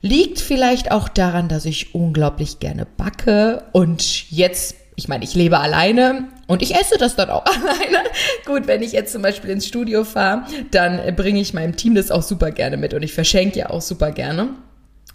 Liegt 0.00 0.40
vielleicht 0.40 0.90
auch 0.90 1.08
daran, 1.08 1.48
dass 1.48 1.66
ich 1.66 1.94
unglaublich 1.94 2.58
gerne 2.58 2.86
backe 2.86 3.64
und 3.72 4.30
jetzt, 4.30 4.74
ich 4.96 5.08
meine, 5.08 5.24
ich 5.24 5.34
lebe 5.34 5.60
alleine 5.60 6.24
und 6.46 6.62
ich 6.62 6.74
esse 6.74 6.96
das 6.98 7.16
dann 7.16 7.30
auch 7.30 7.44
alleine. 7.46 8.08
Gut, 8.44 8.66
wenn 8.66 8.82
ich 8.82 8.92
jetzt 8.92 9.12
zum 9.12 9.22
Beispiel 9.22 9.50
ins 9.50 9.66
Studio 9.66 10.04
fahre, 10.04 10.46
dann 10.70 11.14
bringe 11.14 11.40
ich 11.40 11.54
meinem 11.54 11.76
Team 11.76 11.94
das 11.94 12.10
auch 12.10 12.22
super 12.22 12.50
gerne 12.50 12.76
mit 12.76 12.92
und 12.94 13.02
ich 13.02 13.12
verschenke 13.12 13.58
ja 13.58 13.70
auch 13.70 13.82
super 13.82 14.10
gerne. 14.10 14.48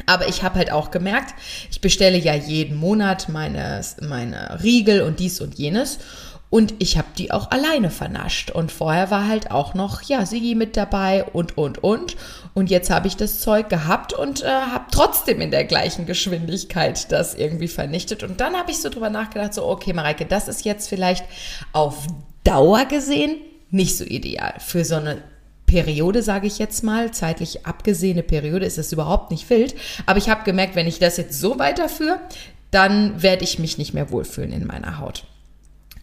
Aber 0.05 0.27
ich 0.27 0.43
habe 0.43 0.55
halt 0.55 0.71
auch 0.71 0.91
gemerkt, 0.91 1.35
ich 1.71 1.81
bestelle 1.81 2.17
ja 2.17 2.33
jeden 2.33 2.77
Monat 2.77 3.29
meine, 3.29 3.81
meine 4.01 4.63
Riegel 4.63 5.01
und 5.01 5.19
dies 5.19 5.41
und 5.41 5.55
jenes. 5.55 5.99
Und 6.49 6.73
ich 6.79 6.97
habe 6.97 7.09
die 7.15 7.31
auch 7.31 7.51
alleine 7.51 7.91
vernascht. 7.91 8.49
Und 8.49 8.71
vorher 8.71 9.11
war 9.11 9.27
halt 9.27 9.51
auch 9.51 9.75
noch, 9.75 10.01
ja, 10.01 10.25
Sigi 10.25 10.55
mit 10.55 10.77
dabei 10.77 11.23
und, 11.25 11.57
und, 11.59 11.83
und. 11.83 12.15
Und 12.55 12.71
jetzt 12.71 12.89
habe 12.89 13.07
ich 13.07 13.15
das 13.15 13.39
Zeug 13.39 13.69
gehabt 13.69 14.13
und 14.13 14.41
äh, 14.41 14.47
habe 14.47 14.85
trotzdem 14.91 15.41
in 15.41 15.51
der 15.51 15.65
gleichen 15.65 16.07
Geschwindigkeit 16.07 17.11
das 17.11 17.35
irgendwie 17.35 17.67
vernichtet. 17.67 18.23
Und 18.23 18.41
dann 18.41 18.55
habe 18.55 18.71
ich 18.71 18.81
so 18.81 18.89
drüber 18.89 19.11
nachgedacht, 19.11 19.53
so, 19.53 19.67
okay, 19.67 19.93
Mareike, 19.93 20.25
das 20.25 20.47
ist 20.47 20.65
jetzt 20.65 20.89
vielleicht 20.89 21.23
auf 21.71 22.07
Dauer 22.43 22.85
gesehen 22.85 23.37
nicht 23.71 23.97
so 23.97 24.03
ideal 24.03 24.55
für 24.57 24.83
so 24.83 24.95
eine 24.95 25.21
Periode, 25.69 26.23
sage 26.23 26.47
ich 26.47 26.57
jetzt 26.57 26.83
mal, 26.83 27.11
zeitlich 27.11 27.67
abgesehene 27.67 28.23
Periode, 28.23 28.65
ist 28.65 28.79
das 28.79 28.91
überhaupt 28.91 29.29
nicht 29.29 29.47
wild. 29.51 29.75
Aber 30.07 30.17
ich 30.17 30.27
habe 30.27 30.43
gemerkt, 30.43 30.75
wenn 30.75 30.87
ich 30.87 30.97
das 30.97 31.17
jetzt 31.17 31.39
so 31.39 31.59
weiterführe, 31.59 32.19
dann 32.71 33.21
werde 33.21 33.43
ich 33.43 33.59
mich 33.59 33.77
nicht 33.77 33.93
mehr 33.93 34.09
wohlfühlen 34.09 34.51
in 34.51 34.65
meiner 34.65 34.97
Haut. 34.97 35.25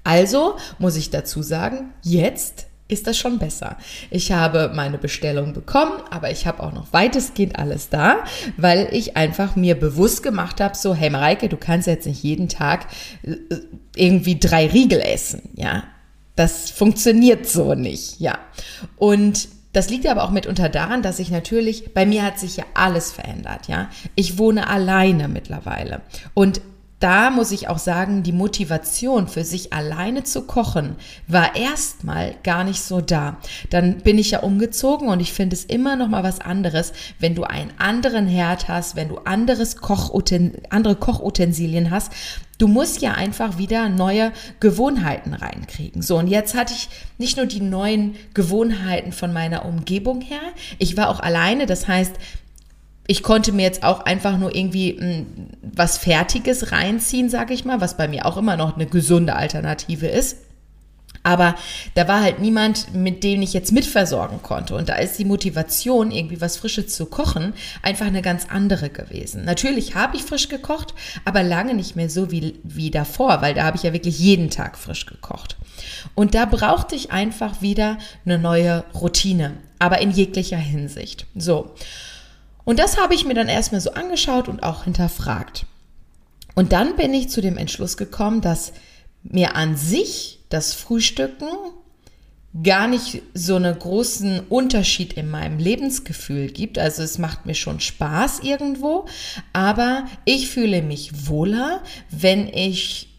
Also 0.05 0.55
muss 0.79 0.95
ich 0.95 1.11
dazu 1.11 1.43
sagen, 1.43 1.93
jetzt 2.03 2.67
ist 2.87 3.09
das 3.09 3.19
schon 3.19 3.41
besser. 3.41 3.77
Ich 4.11 4.31
habe 4.31 4.71
meine 4.73 4.99
Bestellung 4.99 5.53
bekommen, 5.53 6.01
aber 6.13 6.31
ich 6.31 6.47
habe 6.47 6.63
auch 6.63 6.73
noch 6.73 6.93
weitestgehend 6.93 7.59
alles 7.59 7.89
da, 7.89 8.19
weil 8.57 8.89
ich 8.93 9.17
einfach 9.17 9.57
mir 9.57 9.75
bewusst 9.75 10.23
gemacht 10.23 10.61
habe, 10.61 10.77
so, 10.77 10.95
hey 10.95 11.11
Mareike, 11.11 11.49
du 11.49 11.57
kannst 11.57 11.89
jetzt 11.89 12.07
nicht 12.07 12.23
jeden 12.23 12.49
Tag 12.49 12.87
äh, 13.25 13.35
irgendwie 13.97 14.39
drei 14.39 14.69
Riegel 14.69 15.01
essen, 15.01 15.43
ja. 15.57 15.83
Das 16.37 16.71
funktioniert 16.71 17.49
so 17.49 17.75
nicht, 17.75 18.21
ja. 18.21 18.39
Und 18.99 19.49
das 19.77 19.91
liegt 19.91 20.07
aber 20.07 20.25
auch 20.25 20.31
mitunter 20.31 20.71
daran, 20.71 21.03
dass 21.03 21.19
ich 21.19 21.31
natürlich, 21.31 21.93
bei 21.93 22.07
mir 22.07 22.23
hat 22.23 22.39
sich 22.39 22.57
ja 22.57 22.65
alles 22.73 23.13
verändert, 23.13 23.69
ja. 23.69 23.91
Ich 24.15 24.39
wohne 24.39 24.71
alleine 24.71 25.29
mittlerweile. 25.29 26.01
Und 26.33 26.63
da 26.99 27.31
muss 27.31 27.53
ich 27.53 27.69
auch 27.69 27.79
sagen, 27.79 28.23
die 28.23 28.33
Motivation 28.33 29.29
für 29.29 29.45
sich 29.45 29.73
alleine 29.75 30.25
zu 30.25 30.43
kochen 30.43 30.97
war 31.29 31.55
erstmal 31.55 32.35
gar 32.43 32.65
nicht 32.65 32.81
so 32.81 33.03
da. 33.03 33.37
Dann 33.69 33.99
bin 33.99 34.19
ich 34.19 34.31
ja 34.31 34.41
umgezogen 34.41 35.09
und 35.09 35.21
ich 35.21 35.33
finde 35.33 35.57
es 35.57 35.65
immer 35.65 35.97
noch 35.97 36.09
mal 36.09 36.23
was 36.23 36.41
anderes, 36.41 36.93
wenn 37.19 37.35
du 37.35 37.45
einen 37.45 37.71
anderen 37.77 38.27
Herd 38.27 38.69
hast, 38.69 38.97
wenn 38.97 39.09
du 39.09 39.19
anderes 39.19 39.77
Kochuten 39.77 40.53
andere 40.71 40.97
Kochutensilien 40.97 41.91
hast. 41.91 42.13
Du 42.57 42.67
musst 42.67 43.03
ja 43.03 43.13
einfach 43.13 43.59
wieder 43.59 43.91
neue 43.91 44.33
Gewohnheiten 44.61 45.35
reinkriegen. 45.35 46.01
So, 46.01 46.17
und 46.17 46.29
jetzt 46.29 46.55
hatte 46.55 46.73
ich 46.73 46.89
nicht 47.19 47.37
nur 47.37 47.45
die 47.45 47.61
neuen 47.61 48.15
Gewohnheiten 48.33 49.13
von 49.13 49.35
meiner 49.35 49.67
Umgebung 49.67 50.23
her, 50.23 50.41
ich 50.79 50.97
war 50.97 51.11
auch 51.11 51.21
alleine, 51.21 51.67
das 51.67 51.87
heißt, 51.87 52.15
ich 53.07 53.23
konnte 53.23 53.53
mir 53.53 53.63
jetzt 53.63 53.83
auch 53.83 54.01
einfach 54.01 54.39
nur 54.39 54.55
irgendwie 54.55 54.97
m, 54.97 55.01
hm, 55.01 55.27
was 55.63 55.99
Fertiges 55.99 56.73
reinziehen, 56.73 57.31
sage 57.31 57.55
ich 57.55 57.65
mal, 57.65 57.81
was 57.81 57.97
bei 57.97 58.09
mir 58.09 58.27
auch 58.27 58.37
immer 58.37 58.57
noch 58.57 58.77
eine 58.77 58.87
gesunde 58.87 59.37
Alternative 59.37 60.07
ist. 60.07 60.39
Aber 61.23 61.57
da 61.95 62.07
war 62.07 62.23
halt 62.23 62.39
niemand, 62.39 62.95
mit 62.95 63.25
dem 63.25 63.43
ich 63.43 63.53
jetzt 63.53 63.73
mitversorgen 63.73 64.43
konnte. 64.43 64.77
Und 64.77 64.89
da 64.89 64.95
ist 64.95 65.19
die 65.19 65.25
Motivation, 65.25 66.13
irgendwie 66.13 66.41
was 66.41 66.57
Frisches 66.57 66.95
zu 66.95 67.07
kochen, 67.07 67.53
einfach 67.83 68.07
eine 68.07 68.23
ganz 68.23 68.47
andere 68.49 68.91
gewesen. 68.91 69.45
Natürlich 69.45 69.97
habe 69.97 70.17
ich 70.17 70.23
frisch 70.23 70.49
gekocht, 70.49 70.95
aber 71.25 71.43
lange 71.43 71.75
nicht 71.75 71.97
mehr 71.97 72.09
so 72.11 72.31
wie, 72.31 72.61
wie 72.63 72.93
davor, 72.93 73.43
weil 73.43 73.55
da 73.55 73.65
habe 73.65 73.77
ich 73.77 73.83
ja 73.83 73.93
wirklich 73.93 74.21
jeden 74.21 74.51
Tag 74.51 74.79
frisch 74.79 75.05
gekocht. 75.05 75.57
Und 76.15 76.37
da 76.37 76.45
brauchte 76.45 76.95
ich 76.95 77.11
einfach 77.11 77.61
wieder 77.61 77.99
eine 78.25 78.39
neue 78.39 78.85
Routine, 78.95 79.55
aber 79.81 80.01
in 80.01 80.13
jeglicher 80.13 80.59
Hinsicht. 80.59 81.27
So. 81.35 81.75
Und 82.67 82.81
das 82.81 82.99
habe 82.99 83.15
ich 83.15 83.25
mir 83.25 83.35
dann 83.35 83.49
erstmal 83.49 83.81
so 83.81 83.93
angeschaut 83.93 84.49
und 84.49 84.65
auch 84.65 84.85
hinterfragt. 84.85 85.67
Und 86.57 86.73
dann 86.73 86.97
bin 86.97 87.15
ich 87.15 87.31
zu 87.31 87.41
dem 87.41 87.57
Entschluss 87.57 87.97
gekommen, 87.97 88.41
dass 88.41 88.73
mir 89.23 89.55
an 89.55 89.77
sich 89.77 90.41
das 90.49 90.75
Frühstücken 90.75 91.47
gar 92.63 92.89
nicht 92.89 93.23
so 93.35 93.55
einen 93.55 93.79
großen 93.79 94.41
Unterschied 94.49 95.13
in 95.13 95.31
meinem 95.31 95.59
Lebensgefühl 95.59 96.49
gibt. 96.49 96.77
Also 96.79 97.05
es 97.05 97.19
macht 97.19 97.47
mir 97.47 97.55
schon 97.55 97.79
Spaß 97.79 98.41
irgendwo, 98.41 99.07
aber 99.53 100.07
ich 100.25 100.49
fühle 100.49 100.83
mich 100.83 101.29
wohler, 101.29 101.83
wenn 102.11 102.49
ich 102.49 103.16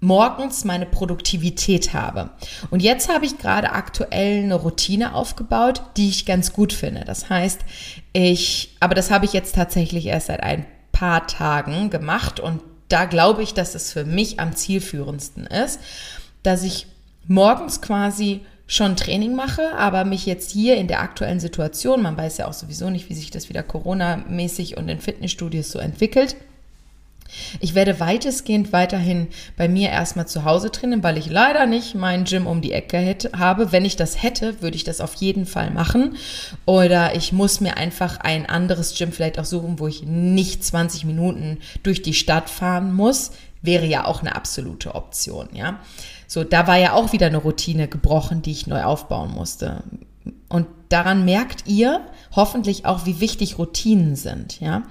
morgens 0.00 0.64
meine 0.64 0.86
Produktivität 0.86 1.92
habe. 1.92 2.30
Und 2.70 2.82
jetzt 2.82 3.12
habe 3.12 3.26
ich 3.26 3.38
gerade 3.38 3.72
aktuell 3.72 4.44
eine 4.44 4.54
Routine 4.54 5.14
aufgebaut, 5.14 5.82
die 5.96 6.08
ich 6.08 6.26
ganz 6.26 6.52
gut 6.52 6.72
finde. 6.72 7.04
Das 7.04 7.28
heißt, 7.28 7.60
ich, 8.12 8.76
aber 8.80 8.94
das 8.94 9.10
habe 9.10 9.24
ich 9.24 9.32
jetzt 9.32 9.54
tatsächlich 9.54 10.06
erst 10.06 10.28
seit 10.28 10.42
ein 10.42 10.66
paar 10.92 11.26
Tagen 11.26 11.90
gemacht 11.90 12.40
und 12.40 12.60
da 12.88 13.04
glaube 13.04 13.42
ich, 13.42 13.54
dass 13.54 13.74
es 13.74 13.92
für 13.92 14.04
mich 14.04 14.40
am 14.40 14.56
zielführendsten 14.56 15.46
ist, 15.46 15.80
dass 16.42 16.62
ich 16.62 16.86
morgens 17.26 17.82
quasi 17.82 18.40
schon 18.66 18.96
Training 18.96 19.34
mache, 19.34 19.74
aber 19.76 20.04
mich 20.04 20.26
jetzt 20.26 20.50
hier 20.50 20.76
in 20.76 20.88
der 20.88 21.00
aktuellen 21.00 21.40
Situation, 21.40 22.02
man 22.02 22.16
weiß 22.16 22.38
ja 22.38 22.48
auch 22.48 22.52
sowieso 22.52 22.90
nicht, 22.90 23.08
wie 23.08 23.14
sich 23.14 23.30
das 23.30 23.48
wieder 23.48 23.62
Corona-mäßig 23.62 24.76
und 24.76 24.88
in 24.88 25.00
Fitnessstudios 25.00 25.70
so 25.70 25.78
entwickelt, 25.78 26.36
ich 27.60 27.74
werde 27.74 28.00
weitestgehend 28.00 28.72
weiterhin 28.72 29.28
bei 29.56 29.68
mir 29.68 29.90
erstmal 29.90 30.26
zu 30.26 30.44
Hause 30.44 30.70
trainieren, 30.70 31.02
weil 31.02 31.18
ich 31.18 31.28
leider 31.30 31.66
nicht 31.66 31.94
mein 31.94 32.24
Gym 32.24 32.46
um 32.46 32.60
die 32.60 32.72
Ecke 32.72 32.98
hätte, 32.98 33.32
habe. 33.36 33.72
Wenn 33.72 33.84
ich 33.84 33.96
das 33.96 34.22
hätte, 34.22 34.62
würde 34.62 34.76
ich 34.76 34.84
das 34.84 35.00
auf 35.00 35.14
jeden 35.14 35.46
Fall 35.46 35.70
machen. 35.70 36.16
Oder 36.66 37.14
ich 37.14 37.32
muss 37.32 37.60
mir 37.60 37.76
einfach 37.76 38.18
ein 38.20 38.46
anderes 38.46 38.96
Gym 38.96 39.12
vielleicht 39.12 39.38
auch 39.38 39.44
suchen, 39.44 39.78
wo 39.78 39.86
ich 39.86 40.02
nicht 40.02 40.64
20 40.64 41.04
Minuten 41.04 41.58
durch 41.82 42.02
die 42.02 42.14
Stadt 42.14 42.50
fahren 42.50 42.94
muss. 42.94 43.32
Wäre 43.60 43.86
ja 43.86 44.04
auch 44.04 44.20
eine 44.20 44.36
absolute 44.36 44.94
Option, 44.94 45.48
ja. 45.52 45.80
So, 46.26 46.44
da 46.44 46.66
war 46.66 46.76
ja 46.76 46.92
auch 46.92 47.12
wieder 47.12 47.26
eine 47.26 47.38
Routine 47.38 47.88
gebrochen, 47.88 48.42
die 48.42 48.52
ich 48.52 48.66
neu 48.66 48.84
aufbauen 48.84 49.32
musste. 49.32 49.82
Und 50.48 50.66
daran 50.88 51.24
merkt 51.24 51.66
ihr 51.66 52.02
hoffentlich 52.36 52.84
auch, 52.84 53.06
wie 53.06 53.20
wichtig 53.20 53.58
Routinen 53.58 54.14
sind, 54.14 54.60
ja. 54.60 54.82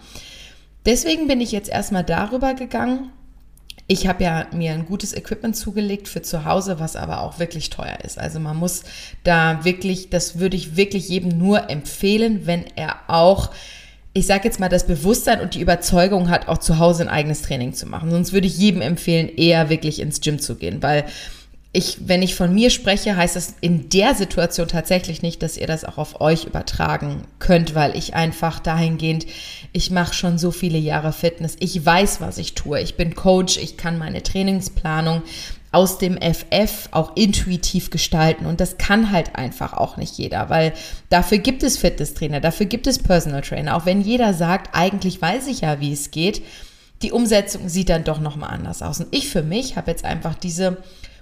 Deswegen 0.88 1.27
bin 1.27 1.41
ich 1.41 1.51
jetzt 1.51 1.70
erstmal 1.70 2.03
darüber 2.03 2.53
gegangen. 2.53 3.12
Ich 3.88 4.08
habe 4.08 4.24
ja 4.24 4.48
mir 4.51 4.72
ein 4.72 4.86
gutes 4.86 5.13
Equipment 5.13 5.56
zugelegt 5.56 6.08
für 6.08 6.22
zu 6.22 6.46
Hause, 6.46 6.79
was 6.79 6.96
aber 6.96 7.22
auch 7.22 7.39
wirklich 7.39 7.70
teuer 7.70 8.00
ist. 8.03 8.17
Also 8.17 8.39
man 8.39 8.58
muss 8.58 8.84
da 9.24 9.63
wirklich, 9.63 10.10
das 10.10 10.39
würde 10.39 10.58
ich 10.58 10.75
wirklich 10.75 11.08
jedem 11.10 11.38
nur 11.38 11.70
empfehlen, 11.70 12.46
wenn 12.46 12.65
er 12.75 12.96
auch 13.08 13.51
ich 14.17 14.25
sage 14.25 14.46
jetzt 14.46 14.60
mal, 14.60 14.67
das 14.67 14.88
Bewusstsein 14.88 15.41
und 15.41 15.53
die 15.53 15.62
Überzeugung 15.62 16.32
hat, 16.32 16.48
auch 16.48 16.58
zu 16.58 16.79
Hause 16.79 17.03
ein 17.03 17.10
eigenes 17.10 17.44
Training 17.44 17.74
zu 17.74 17.86
machen. 17.86 18.10
Sonst 18.10 18.34
würde 18.34 18.48
ich 18.48 18.58
jedem 18.58 18.82
empfehlen, 18.82 19.29
eher 19.29 19.70
wirklich 19.70 20.00
ins 20.00 20.22
Gym 20.22 20.39
zu 20.39 20.56
gehen, 20.56 20.82
weil 20.82 21.06
ich, 21.77 22.07
wenn 22.07 22.24
ich 22.24 22.34
von 22.34 22.55
mir 22.55 22.72
spreche, 22.72 23.15
heißt 23.15 23.36
das 23.36 23.53
in 23.62 23.88
der 23.89 24.15
Situation 24.15 24.67
tatsächlich 24.67 25.22
nicht, 25.22 25.43
dass 25.43 25.57
ihr 25.57 25.67
das 25.67 25.86
auch 25.86 26.00
auf 26.00 26.22
euch 26.22 26.46
übertragen 26.46 27.22
könnt, 27.38 27.75
weil 27.75 27.96
ich 27.96 28.15
einfach 28.15 28.60
dahingehend, 28.60 29.27
ich 29.74 29.91
mache 29.91 30.15
schon 30.15 30.39
so 30.39 30.50
viele 30.50 30.79
Jahre 30.79 31.13
Fitness, 31.13 31.55
ich 31.60 31.86
weiß, 31.86 32.19
was 32.19 32.39
ich 32.39 32.55
tue, 32.55 32.81
ich 32.81 32.96
bin 32.96 33.13
Coach, 33.13 33.57
ich 33.57 33.77
kann 33.77 34.00
meine 34.00 34.24
Trainingsplanung 34.24 35.22
aus 35.72 36.00
dem 36.00 36.17
FF 36.17 36.89
auch 36.89 37.15
intuitiv 37.15 37.91
gestalten. 37.91 38.48
Und 38.48 38.60
das 38.60 38.79
kann 38.79 39.12
halt 39.12 39.36
einfach 39.36 39.74
auch 39.74 39.98
nicht 39.98 40.17
jeder, 40.17 40.50
weil 40.50 40.74
dafür 41.10 41.38
gibt 41.38 41.62
es 41.62 41.77
Fitnesstrainer, 41.77 42.39
dafür 42.39 42.65
gibt 42.65 42.88
es 42.88 42.98
Personal 42.98 43.41
Trainer, 43.41 43.75
auch 43.75 43.86
wenn 43.86 44.01
jeder 44.01 44.34
sagt, 44.34 44.75
eigentlich 44.75 45.22
weiß 45.22 45.46
ich 45.46 45.62
ja, 45.62 45.79
wie 45.79 45.93
es 45.93 46.10
geht, 46.10 46.41
die 47.03 47.12
Umsetzung 47.12 47.69
sieht 47.69 47.89
dann 47.89 48.03
doch 48.03 48.19
nochmal 48.19 48.50
anders 48.50 48.81
aus. 48.81 49.00
Und 49.00 49.10
ich 49.12 49.29
für 49.29 49.43
mich 49.43 49.77
habe 49.77 49.91
jetzt 49.91 50.05
einfach 50.05 50.34
diese 50.34 50.77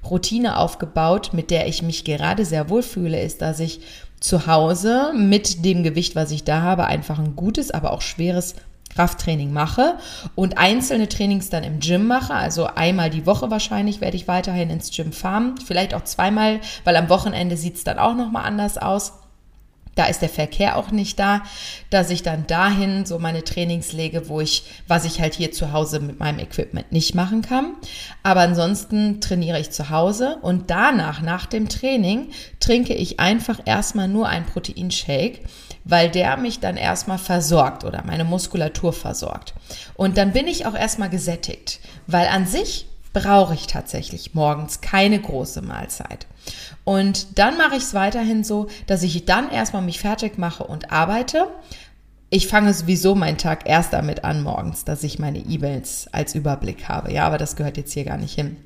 Routine 0.09 0.57
aufgebaut, 0.57 1.31
mit 1.33 1.51
der 1.51 1.67
ich 1.67 1.81
mich 1.81 2.03
gerade 2.03 2.45
sehr 2.45 2.69
wohl 2.69 2.83
fühle, 2.83 3.21
ist, 3.21 3.41
dass 3.41 3.59
ich 3.59 3.81
zu 4.19 4.47
Hause 4.47 5.11
mit 5.15 5.63
dem 5.65 5.83
Gewicht, 5.83 6.15
was 6.15 6.31
ich 6.31 6.43
da 6.43 6.61
habe, 6.61 6.85
einfach 6.85 7.19
ein 7.19 7.35
gutes, 7.35 7.71
aber 7.71 7.91
auch 7.91 8.01
schweres 8.01 8.55
Krafttraining 8.95 9.51
mache 9.51 9.95
und 10.35 10.57
einzelne 10.57 11.09
Trainings 11.09 11.49
dann 11.49 11.63
im 11.63 11.79
Gym 11.79 12.07
mache. 12.07 12.33
Also 12.33 12.65
einmal 12.65 13.09
die 13.09 13.25
Woche 13.25 13.51
wahrscheinlich 13.51 13.99
werde 13.99 14.15
ich 14.15 14.27
weiterhin 14.27 14.69
ins 14.69 14.89
Gym 14.95 15.11
fahren, 15.11 15.55
vielleicht 15.63 15.93
auch 15.93 16.05
zweimal, 16.05 16.61
weil 16.85 16.95
am 16.95 17.09
Wochenende 17.09 17.57
sieht 17.57 17.75
es 17.75 17.83
dann 17.83 17.99
auch 17.99 18.15
nochmal 18.15 18.45
anders 18.45 18.77
aus. 18.77 19.13
Da 19.95 20.05
ist 20.05 20.21
der 20.21 20.29
Verkehr 20.29 20.77
auch 20.77 20.91
nicht 20.91 21.17
da, 21.19 21.41
dass 21.89 22.09
ich 22.09 22.21
dann 22.21 22.45
dahin 22.47 23.05
so 23.05 23.17
meine 23.17 23.43
Trainings 23.43 23.93
lege, 23.93 24.27
wo 24.27 24.41
ich, 24.41 24.65
was 24.87 25.05
ich 25.05 25.21
halt 25.21 25.33
hier 25.33 25.53
zu 25.53 25.71
Hause 25.71 26.01
mit 26.01 26.19
meinem 26.19 26.39
Equipment 26.39 26.91
nicht 26.91 27.15
machen 27.15 27.41
kann. 27.41 27.75
Aber 28.21 28.41
ansonsten 28.41 29.21
trainiere 29.21 29.59
ich 29.59 29.71
zu 29.71 29.89
Hause 29.89 30.37
und 30.41 30.69
danach, 30.69 31.21
nach 31.21 31.45
dem 31.45 31.69
Training, 31.69 32.29
trinke 32.59 32.93
ich 32.93 33.19
einfach 33.21 33.61
erstmal 33.65 34.09
nur 34.09 34.27
einen 34.27 34.45
Proteinshake, 34.45 35.39
weil 35.85 36.09
der 36.09 36.35
mich 36.35 36.59
dann 36.59 36.75
erstmal 36.75 37.17
versorgt 37.17 37.85
oder 37.85 38.03
meine 38.05 38.25
Muskulatur 38.25 38.91
versorgt. 38.91 39.53
Und 39.93 40.17
dann 40.17 40.33
bin 40.33 40.47
ich 40.47 40.65
auch 40.65 40.75
erstmal 40.75 41.09
gesättigt, 41.09 41.79
weil 42.05 42.27
an 42.27 42.45
sich 42.45 42.87
brauche 43.13 43.53
ich 43.53 43.67
tatsächlich 43.67 44.33
morgens 44.33 44.81
keine 44.81 45.21
große 45.21 45.61
Mahlzeit. 45.61 46.27
Und 46.83 47.39
dann 47.39 47.57
mache 47.57 47.75
ich 47.75 47.83
es 47.83 47.93
weiterhin 47.93 48.43
so, 48.43 48.67
dass 48.87 49.03
ich 49.03 49.25
dann 49.25 49.49
erstmal 49.49 49.81
mich 49.81 49.99
fertig 49.99 50.37
mache 50.37 50.63
und 50.63 50.91
arbeite. 50.91 51.47
Ich 52.29 52.47
fange 52.47 52.73
sowieso 52.73 53.15
meinen 53.15 53.37
Tag 53.37 53.67
erst 53.67 53.93
damit 53.93 54.23
an 54.23 54.43
morgens, 54.43 54.83
dass 54.83 55.03
ich 55.03 55.19
meine 55.19 55.39
E-Mails 55.39 56.07
als 56.11 56.35
Überblick 56.35 56.89
habe. 56.89 57.11
Ja, 57.13 57.25
aber 57.25 57.37
das 57.37 57.55
gehört 57.55 57.77
jetzt 57.77 57.93
hier 57.93 58.05
gar 58.05 58.17
nicht 58.17 58.33
hin. 58.33 58.57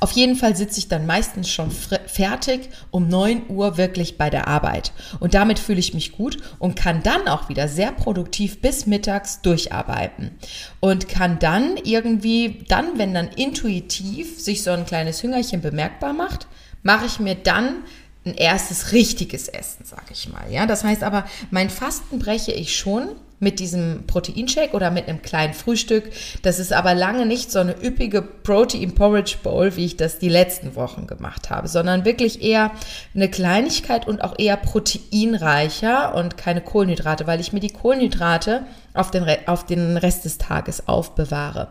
Auf 0.00 0.12
jeden 0.12 0.36
Fall 0.36 0.56
sitze 0.56 0.78
ich 0.78 0.88
dann 0.88 1.06
meistens 1.06 1.48
schon 1.48 1.70
fertig 1.70 2.70
um 2.90 3.08
9 3.08 3.48
Uhr 3.48 3.76
wirklich 3.76 4.18
bei 4.18 4.30
der 4.30 4.48
Arbeit. 4.48 4.92
Und 5.20 5.34
damit 5.34 5.58
fühle 5.58 5.78
ich 5.78 5.94
mich 5.94 6.12
gut 6.12 6.38
und 6.58 6.74
kann 6.74 7.02
dann 7.02 7.28
auch 7.28 7.48
wieder 7.48 7.68
sehr 7.68 7.92
produktiv 7.92 8.60
bis 8.60 8.86
mittags 8.86 9.42
durcharbeiten. 9.42 10.32
Und 10.80 11.08
kann 11.08 11.38
dann 11.38 11.76
irgendwie, 11.84 12.64
dann, 12.68 12.98
wenn 12.98 13.14
dann 13.14 13.28
intuitiv 13.28 14.40
sich 14.40 14.62
so 14.62 14.70
ein 14.70 14.86
kleines 14.86 15.22
Hüngerchen 15.22 15.60
bemerkbar 15.60 16.12
macht, 16.12 16.46
mache 16.82 17.06
ich 17.06 17.20
mir 17.20 17.34
dann 17.34 17.84
ein 18.24 18.34
erstes 18.34 18.92
richtiges 18.92 19.48
Essen, 19.48 19.84
sag 19.84 20.10
ich 20.10 20.28
mal. 20.28 20.50
Ja, 20.50 20.66
das 20.66 20.84
heißt 20.84 21.02
aber, 21.02 21.24
mein 21.50 21.70
Fasten 21.70 22.18
breche 22.18 22.52
ich 22.52 22.76
schon 22.76 23.08
mit 23.40 23.58
diesem 23.58 24.06
Proteinshake 24.06 24.74
oder 24.74 24.90
mit 24.90 25.08
einem 25.08 25.22
kleinen 25.22 25.54
Frühstück. 25.54 26.10
Das 26.42 26.58
ist 26.58 26.74
aber 26.74 26.94
lange 26.94 27.24
nicht 27.24 27.50
so 27.50 27.58
eine 27.58 27.74
üppige 27.82 28.20
Protein 28.20 28.94
Porridge 28.94 29.36
Bowl, 29.42 29.74
wie 29.76 29.86
ich 29.86 29.96
das 29.96 30.18
die 30.18 30.28
letzten 30.28 30.76
Wochen 30.76 31.06
gemacht 31.06 31.48
habe, 31.48 31.66
sondern 31.66 32.04
wirklich 32.04 32.42
eher 32.42 32.70
eine 33.14 33.30
Kleinigkeit 33.30 34.06
und 34.06 34.22
auch 34.22 34.38
eher 34.38 34.58
proteinreicher 34.58 36.14
und 36.14 36.36
keine 36.36 36.60
Kohlenhydrate, 36.60 37.26
weil 37.26 37.40
ich 37.40 37.54
mir 37.54 37.60
die 37.60 37.72
Kohlenhydrate 37.72 38.66
auf 38.92 39.10
den, 39.10 39.24
auf 39.46 39.64
den 39.64 39.96
Rest 39.96 40.26
des 40.26 40.36
Tages 40.36 40.86
aufbewahre. 40.86 41.68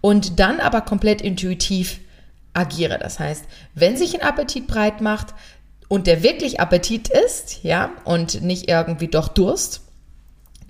Und 0.00 0.40
dann 0.40 0.60
aber 0.60 0.80
komplett 0.80 1.20
intuitiv 1.20 2.00
agiere. 2.56 2.98
Das 2.98 3.18
heißt, 3.18 3.44
wenn 3.74 3.96
sich 3.96 4.14
ein 4.14 4.26
Appetit 4.26 4.66
breit 4.66 5.00
macht 5.00 5.34
und 5.88 6.06
der 6.06 6.22
wirklich 6.22 6.60
Appetit 6.60 7.08
ist, 7.08 7.62
ja, 7.62 7.90
und 8.04 8.42
nicht 8.42 8.68
irgendwie 8.68 9.08
doch 9.08 9.28
Durst, 9.28 9.82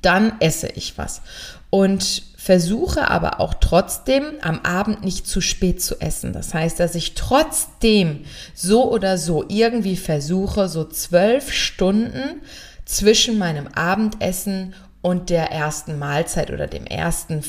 dann 0.02 0.35
esse 0.40 0.69
ich 0.69 0.99
was. 0.99 1.23
Und 1.71 2.23
versuche 2.37 3.11
aber 3.11 3.40
auch 3.40 3.55
trotzdem 3.55 4.25
am 4.40 4.61
Abend 4.61 5.05
nicht 5.05 5.26
zu 5.26 5.40
spät 5.40 5.83
zu 5.83 6.00
essen. 6.00 6.33
Das 6.33 6.55
heißt, 6.55 6.78
dass 6.78 6.95
ich 6.95 7.14
trotzdem 7.14 8.25
so 8.55 8.88
oder 8.93 9.19
so 9.19 9.45
irgendwie 9.49 9.97
versuche, 9.97 10.69
so 10.69 10.85
zwölf 10.85 11.52
Stunden 11.52 12.40
zwischen 12.85 13.38
meinem 13.38 13.66
Abendessen 13.66 14.75
und 15.02 15.28
der 15.31 15.50
ersten 15.50 15.99
Mahlzeit 15.99 16.52
oder 16.52 16.69
dem 16.69 16.87
ersten 16.87 17.43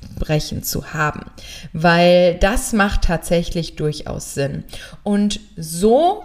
Fastenbrechen 0.00 0.62
zu 0.62 0.92
haben, 0.92 1.30
weil 1.72 2.34
das 2.36 2.72
macht 2.72 3.02
tatsächlich 3.02 3.76
durchaus 3.76 4.34
Sinn. 4.34 4.64
Und 5.02 5.40
so 5.56 6.22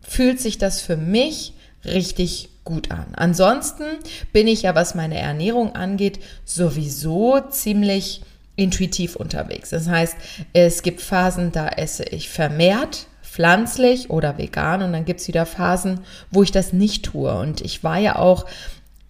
fühlt 0.00 0.40
sich 0.40 0.58
das 0.58 0.80
für 0.80 0.96
mich 0.96 1.54
richtig 1.84 2.48
gut 2.64 2.90
an. 2.90 3.06
Ansonsten 3.14 3.84
bin 4.32 4.46
ich 4.46 4.62
ja, 4.62 4.74
was 4.74 4.94
meine 4.94 5.18
Ernährung 5.18 5.74
angeht, 5.74 6.20
sowieso 6.44 7.40
ziemlich 7.50 8.22
intuitiv 8.54 9.16
unterwegs. 9.16 9.70
Das 9.70 9.88
heißt, 9.88 10.16
es 10.52 10.82
gibt 10.82 11.00
Phasen, 11.00 11.52
da 11.52 11.68
esse 11.68 12.04
ich 12.04 12.28
vermehrt 12.28 13.06
pflanzlich 13.22 14.10
oder 14.10 14.36
vegan 14.36 14.82
und 14.82 14.92
dann 14.92 15.06
gibt 15.06 15.20
es 15.20 15.28
wieder 15.28 15.46
Phasen, 15.46 16.00
wo 16.30 16.42
ich 16.42 16.52
das 16.52 16.74
nicht 16.74 17.06
tue. 17.06 17.34
Und 17.34 17.62
ich 17.62 17.82
war 17.82 17.98
ja 17.98 18.16
auch 18.16 18.44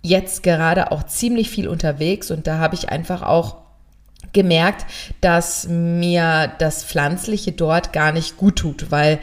jetzt 0.01 0.45
gerade 0.45 0.93
auch 0.93 1.03
ziemlich 1.05 1.51
viel 1.51 1.69
unterwegs 1.69 2.31
und 2.31 2.47
da 2.47 2.59
habe 2.59 2.77
ich 2.77 2.89
einfach 2.89 3.23
auch 3.23 3.62
gemerkt, 4.33 4.87
dass 5.21 5.69
mir 5.69 6.53
das 6.59 6.85
Pflanzliche 6.85 7.53
dort 7.53 7.93
gar 7.93 8.13
nicht 8.13 8.37
gut 8.37 8.57
tut, 8.57 8.91
weil 8.91 9.19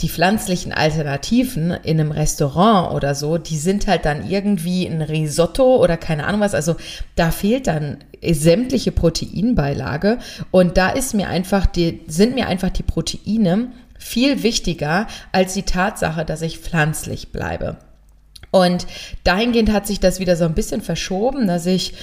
die 0.00 0.08
pflanzlichen 0.08 0.72
Alternativen 0.72 1.70
in 1.70 2.00
einem 2.00 2.10
Restaurant 2.10 2.94
oder 2.94 3.14
so, 3.14 3.38
die 3.38 3.58
sind 3.58 3.86
halt 3.86 4.06
dann 4.06 4.28
irgendwie 4.28 4.86
ein 4.86 5.02
Risotto 5.02 5.76
oder 5.76 5.96
keine 5.96 6.26
Ahnung 6.26 6.40
was. 6.40 6.54
Also 6.54 6.76
da 7.16 7.30
fehlt 7.30 7.66
dann 7.66 7.98
sämtliche 8.22 8.92
Proteinbeilage 8.92 10.18
und 10.50 10.76
da 10.76 10.90
ist 10.90 11.14
mir 11.14 11.28
einfach 11.28 11.66
die, 11.66 12.00
sind 12.06 12.34
mir 12.34 12.46
einfach 12.46 12.70
die 12.70 12.82
Proteine 12.82 13.72
viel 13.98 14.42
wichtiger 14.42 15.06
als 15.32 15.54
die 15.54 15.64
Tatsache, 15.64 16.24
dass 16.24 16.40
ich 16.42 16.58
pflanzlich 16.58 17.32
bleibe. 17.32 17.76
Und 18.50 18.86
dahingehend 19.24 19.70
hat 19.70 19.86
sich 19.86 20.00
das 20.00 20.18
wieder 20.18 20.34
so 20.36 20.44
ein 20.44 20.54
bisschen 20.54 20.80
verschoben, 20.80 21.46
dass 21.46 21.66
ich 21.66 21.94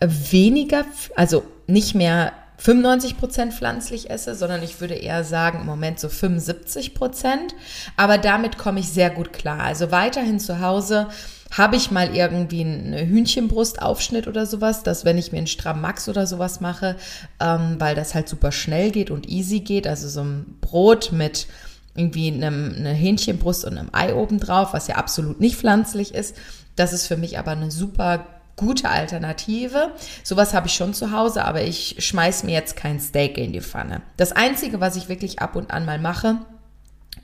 weniger, 0.00 0.84
also 1.14 1.44
nicht 1.66 1.94
mehr 1.94 2.32
95 2.58 3.18
Prozent 3.18 3.52
pflanzlich 3.52 4.10
esse, 4.10 4.34
sondern 4.34 4.62
ich 4.62 4.80
würde 4.80 4.94
eher 4.94 5.24
sagen 5.24 5.60
im 5.60 5.66
Moment 5.66 5.98
so 5.98 6.08
75 6.08 6.94
Prozent. 6.94 7.54
Aber 7.96 8.16
damit 8.16 8.58
komme 8.58 8.80
ich 8.80 8.88
sehr 8.88 9.10
gut 9.10 9.32
klar. 9.32 9.60
Also 9.60 9.90
weiterhin 9.90 10.38
zu 10.38 10.60
Hause 10.60 11.08
habe 11.50 11.76
ich 11.76 11.90
mal 11.90 12.14
irgendwie 12.14 12.64
eine 12.64 13.06
Hühnchenbrustaufschnitt 13.06 14.26
oder 14.26 14.46
sowas, 14.46 14.82
dass 14.82 15.04
wenn 15.04 15.18
ich 15.18 15.30
mir 15.30 15.38
einen 15.38 15.46
Stramm 15.46 15.80
Max 15.80 16.08
oder 16.08 16.26
sowas 16.26 16.60
mache, 16.60 16.96
ähm, 17.40 17.76
weil 17.78 17.94
das 17.94 18.14
halt 18.14 18.28
super 18.28 18.50
schnell 18.50 18.90
geht 18.90 19.10
und 19.10 19.28
easy 19.28 19.60
geht, 19.60 19.86
also 19.86 20.08
so 20.08 20.22
ein 20.22 20.56
Brot 20.60 21.12
mit 21.12 21.46
irgendwie 21.94 22.32
einem, 22.32 22.74
eine 22.76 22.92
Hähnchenbrust 22.92 23.64
und 23.64 23.78
einem 23.78 23.90
Ei 23.92 24.14
obendrauf, 24.14 24.72
was 24.72 24.88
ja 24.88 24.96
absolut 24.96 25.40
nicht 25.40 25.56
pflanzlich 25.56 26.14
ist. 26.14 26.36
Das 26.76 26.92
ist 26.92 27.06
für 27.06 27.16
mich 27.16 27.38
aber 27.38 27.52
eine 27.52 27.70
super 27.70 28.26
gute 28.56 28.88
Alternative. 28.88 29.92
Sowas 30.22 30.54
habe 30.54 30.68
ich 30.68 30.74
schon 30.74 30.94
zu 30.94 31.10
Hause, 31.10 31.44
aber 31.44 31.62
ich 31.62 31.96
schmeiß 31.98 32.44
mir 32.44 32.52
jetzt 32.52 32.76
kein 32.76 33.00
Steak 33.00 33.38
in 33.38 33.52
die 33.52 33.60
Pfanne. 33.60 34.02
Das 34.16 34.32
Einzige, 34.32 34.80
was 34.80 34.96
ich 34.96 35.08
wirklich 35.08 35.40
ab 35.40 35.56
und 35.56 35.70
an 35.70 35.84
mal 35.84 35.98
mache, 35.98 36.38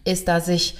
ist, 0.04 0.28
dass 0.28 0.48
ich 0.48 0.76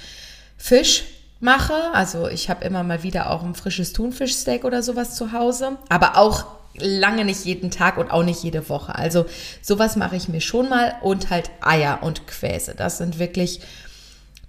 Fisch 0.57 1.03
mache. 1.39 1.73
Also 1.93 2.27
ich 2.27 2.49
habe 2.49 2.65
immer 2.65 2.83
mal 2.83 3.03
wieder 3.03 3.29
auch 3.29 3.43
ein 3.43 3.55
frisches 3.55 3.93
Thunfischsteak 3.93 4.63
oder 4.63 4.83
sowas 4.83 5.15
zu 5.15 5.31
Hause, 5.31 5.77
aber 5.89 6.17
auch 6.17 6.45
lange 6.75 7.25
nicht 7.25 7.43
jeden 7.45 7.71
Tag 7.71 7.97
und 7.97 8.11
auch 8.11 8.23
nicht 8.23 8.43
jede 8.43 8.69
Woche. 8.69 8.95
Also 8.95 9.25
sowas 9.61 9.95
mache 9.95 10.15
ich 10.15 10.29
mir 10.29 10.41
schon 10.41 10.69
mal 10.69 10.95
und 11.01 11.29
halt 11.29 11.49
Eier 11.61 11.99
und 12.01 12.27
Quäse. 12.27 12.75
Das 12.75 12.97
sind 12.97 13.19
wirklich 13.19 13.59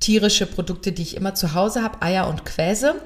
tierische 0.00 0.46
Produkte, 0.46 0.92
die 0.92 1.02
ich 1.02 1.16
immer 1.16 1.34
zu 1.34 1.54
Hause 1.54 1.82
habe, 1.82 2.02
Eier 2.02 2.28
und 2.28 2.44
Quäse. 2.44 2.96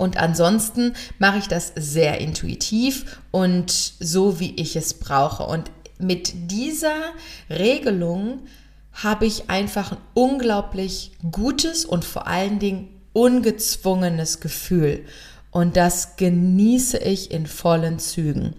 Und 0.00 0.16
ansonsten 0.16 0.94
mache 1.18 1.36
ich 1.36 1.46
das 1.46 1.74
sehr 1.76 2.22
intuitiv 2.22 3.18
und 3.32 3.70
so, 3.70 4.40
wie 4.40 4.54
ich 4.54 4.74
es 4.74 4.94
brauche. 4.94 5.42
Und 5.42 5.70
mit 5.98 6.50
dieser 6.50 6.96
Regelung 7.50 8.38
habe 8.94 9.26
ich 9.26 9.50
einfach 9.50 9.92
ein 9.92 9.98
unglaublich 10.14 11.12
gutes 11.30 11.84
und 11.84 12.06
vor 12.06 12.26
allen 12.26 12.58
Dingen 12.58 12.88
ungezwungenes 13.12 14.40
Gefühl. 14.40 15.04
Und 15.50 15.76
das 15.76 16.16
genieße 16.16 16.96
ich 16.96 17.30
in 17.30 17.46
vollen 17.46 17.98
Zügen. 17.98 18.54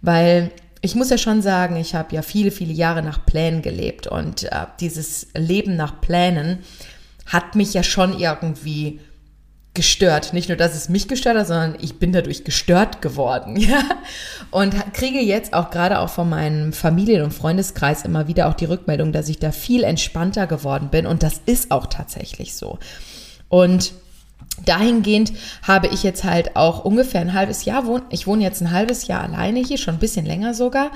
Weil 0.00 0.52
ich 0.80 0.94
muss 0.94 1.10
ja 1.10 1.18
schon 1.18 1.42
sagen, 1.42 1.76
ich 1.76 1.94
habe 1.94 2.14
ja 2.14 2.22
viele, 2.22 2.50
viele 2.50 2.72
Jahre 2.72 3.02
nach 3.02 3.26
Plänen 3.26 3.60
gelebt. 3.60 4.06
Und 4.06 4.44
äh, 4.44 4.64
dieses 4.80 5.26
Leben 5.34 5.76
nach 5.76 6.00
Plänen 6.00 6.60
hat 7.26 7.56
mich 7.56 7.74
ja 7.74 7.82
schon 7.82 8.18
irgendwie 8.18 9.00
gestört. 9.74 10.32
Nicht 10.32 10.48
nur, 10.48 10.56
dass 10.56 10.74
es 10.74 10.88
mich 10.88 11.08
gestört 11.08 11.38
hat, 11.38 11.46
sondern 11.46 11.76
ich 11.80 11.98
bin 11.98 12.12
dadurch 12.12 12.44
gestört 12.44 13.02
geworden. 13.02 13.56
Ja? 13.68 13.82
Und 14.50 14.74
kriege 14.94 15.20
jetzt 15.20 15.52
auch 15.52 15.70
gerade 15.70 15.98
auch 15.98 16.08
von 16.08 16.28
meinem 16.28 16.72
Familien- 16.72 17.22
und 17.22 17.34
Freundeskreis 17.34 18.02
immer 18.04 18.28
wieder 18.28 18.48
auch 18.48 18.54
die 18.54 18.64
Rückmeldung, 18.64 19.12
dass 19.12 19.28
ich 19.28 19.38
da 19.38 19.52
viel 19.52 19.84
entspannter 19.84 20.46
geworden 20.46 20.88
bin. 20.90 21.06
Und 21.06 21.22
das 21.22 21.40
ist 21.44 21.70
auch 21.70 21.86
tatsächlich 21.86 22.54
so. 22.54 22.78
Und 23.48 23.92
dahingehend 24.64 25.32
habe 25.62 25.88
ich 25.88 26.02
jetzt 26.02 26.24
halt 26.24 26.56
auch 26.56 26.84
ungefähr 26.84 27.20
ein 27.20 27.34
halbes 27.34 27.64
Jahr 27.64 27.86
wohnen. 27.86 28.04
Ich 28.10 28.26
wohne 28.26 28.42
jetzt 28.42 28.62
ein 28.62 28.70
halbes 28.70 29.06
Jahr 29.06 29.22
alleine 29.22 29.60
hier, 29.60 29.78
schon 29.78 29.96
ein 29.96 30.00
bisschen 30.00 30.26
länger 30.26 30.54
sogar. 30.54 30.90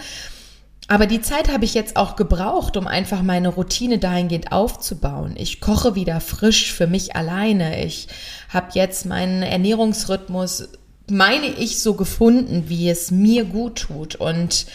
Aber 0.93 1.07
die 1.07 1.23
Zeit 1.23 1.51
habe 1.51 1.65
ich 1.65 1.73
jetzt 1.73 1.97
auch 1.97 2.17
gebraucht, 2.17 2.77
um 2.77 2.87
einfach 2.87 3.23
meine 3.23 3.49
Routine 3.49 3.97
dahingehend 3.97 4.53
aufzubauen. 4.53 5.37
Ich 5.39 5.63
koche 5.63 5.95
wieder 5.95 6.21
frisch 6.21 6.71
für 6.71 6.87
mich 6.87 7.17
alleine. 7.17 7.83
Ich 7.83 8.09
habe 8.51 8.73
jetzt 8.75 9.07
meinen 9.07 9.43
Ernährungsrhythmus, 9.43 10.69
meine 11.09 11.47
ich, 11.47 11.81
so 11.81 11.95
gefunden, 11.95 12.65
wie 12.69 12.91
es 12.91 13.11
mir 13.11 13.47
gut 13.47 13.77
tut. 13.77 14.17
Und 14.17 14.67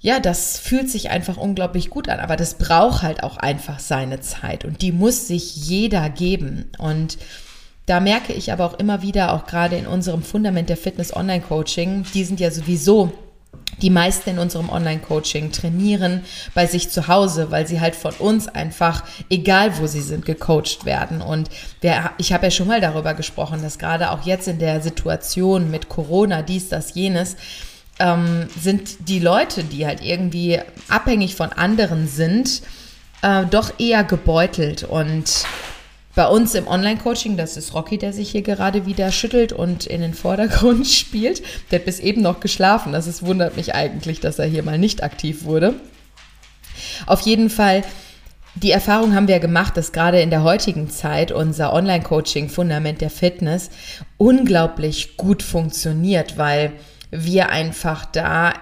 ja, 0.00 0.18
das 0.18 0.58
fühlt 0.58 0.90
sich 0.90 1.10
einfach 1.10 1.36
unglaublich 1.36 1.88
gut 1.88 2.08
an, 2.08 2.18
aber 2.18 2.34
das 2.34 2.54
braucht 2.54 3.02
halt 3.02 3.22
auch 3.22 3.36
einfach 3.36 3.78
seine 3.78 4.18
Zeit 4.18 4.64
und 4.64 4.82
die 4.82 4.90
muss 4.90 5.28
sich 5.28 5.54
jeder 5.54 6.10
geben. 6.10 6.72
Und 6.78 7.16
da 7.86 8.00
merke 8.00 8.32
ich 8.32 8.50
aber 8.50 8.64
auch 8.64 8.80
immer 8.80 9.02
wieder, 9.02 9.34
auch 9.34 9.46
gerade 9.46 9.76
in 9.76 9.86
unserem 9.86 10.24
Fundament 10.24 10.68
der 10.68 10.76
Fitness 10.76 11.14
Online 11.14 11.42
Coaching, 11.42 12.04
die 12.12 12.24
sind 12.24 12.40
ja 12.40 12.50
sowieso 12.50 13.12
die 13.82 13.90
meisten 13.90 14.30
in 14.30 14.38
unserem 14.38 14.68
Online-Coaching 14.68 15.52
trainieren 15.52 16.22
bei 16.54 16.66
sich 16.66 16.90
zu 16.90 17.08
Hause, 17.08 17.50
weil 17.50 17.66
sie 17.66 17.80
halt 17.80 17.96
von 17.96 18.12
uns 18.14 18.48
einfach, 18.48 19.04
egal 19.28 19.78
wo 19.78 19.86
sie 19.86 20.02
sind, 20.02 20.26
gecoacht 20.26 20.84
werden. 20.84 21.22
Und 21.22 21.48
wer, 21.80 22.12
ich 22.18 22.32
habe 22.32 22.46
ja 22.46 22.50
schon 22.50 22.68
mal 22.68 22.80
darüber 22.80 23.14
gesprochen, 23.14 23.62
dass 23.62 23.78
gerade 23.78 24.10
auch 24.10 24.26
jetzt 24.26 24.48
in 24.48 24.58
der 24.58 24.80
Situation 24.80 25.70
mit 25.70 25.88
Corona, 25.88 26.42
dies, 26.42 26.68
das, 26.68 26.94
jenes, 26.94 27.36
ähm, 27.98 28.48
sind 28.60 29.08
die 29.08 29.20
Leute, 29.20 29.64
die 29.64 29.86
halt 29.86 30.02
irgendwie 30.02 30.58
abhängig 30.88 31.34
von 31.34 31.52
anderen 31.52 32.06
sind, 32.06 32.62
äh, 33.22 33.44
doch 33.46 33.78
eher 33.78 34.04
gebeutelt. 34.04 34.84
Und 34.84 35.44
bei 36.14 36.26
uns 36.26 36.54
im 36.54 36.66
Online-Coaching, 36.66 37.36
das 37.36 37.56
ist 37.56 37.72
Rocky, 37.72 37.96
der 37.96 38.12
sich 38.12 38.30
hier 38.30 38.42
gerade 38.42 38.84
wieder 38.84 39.12
schüttelt 39.12 39.52
und 39.52 39.86
in 39.86 40.00
den 40.00 40.14
Vordergrund 40.14 40.86
spielt. 40.88 41.42
Der 41.70 41.78
hat 41.78 41.86
bis 41.86 42.00
eben 42.00 42.20
noch 42.20 42.40
geschlafen. 42.40 42.92
Das 42.92 43.06
ist, 43.06 43.24
wundert 43.24 43.56
mich 43.56 43.74
eigentlich, 43.74 44.20
dass 44.20 44.38
er 44.38 44.46
hier 44.46 44.62
mal 44.62 44.78
nicht 44.78 45.02
aktiv 45.02 45.44
wurde. 45.44 45.74
Auf 47.06 47.20
jeden 47.20 47.48
Fall, 47.48 47.84
die 48.56 48.72
Erfahrung 48.72 49.14
haben 49.14 49.28
wir 49.28 49.38
gemacht, 49.38 49.76
dass 49.76 49.92
gerade 49.92 50.20
in 50.20 50.30
der 50.30 50.42
heutigen 50.42 50.90
Zeit 50.90 51.30
unser 51.30 51.72
Online-Coaching 51.72 52.48
Fundament 52.48 53.00
der 53.00 53.10
Fitness 53.10 53.70
unglaublich 54.16 55.16
gut 55.16 55.42
funktioniert, 55.44 56.36
weil 56.36 56.72
wir 57.12 57.50
einfach 57.50 58.04
da 58.04 58.54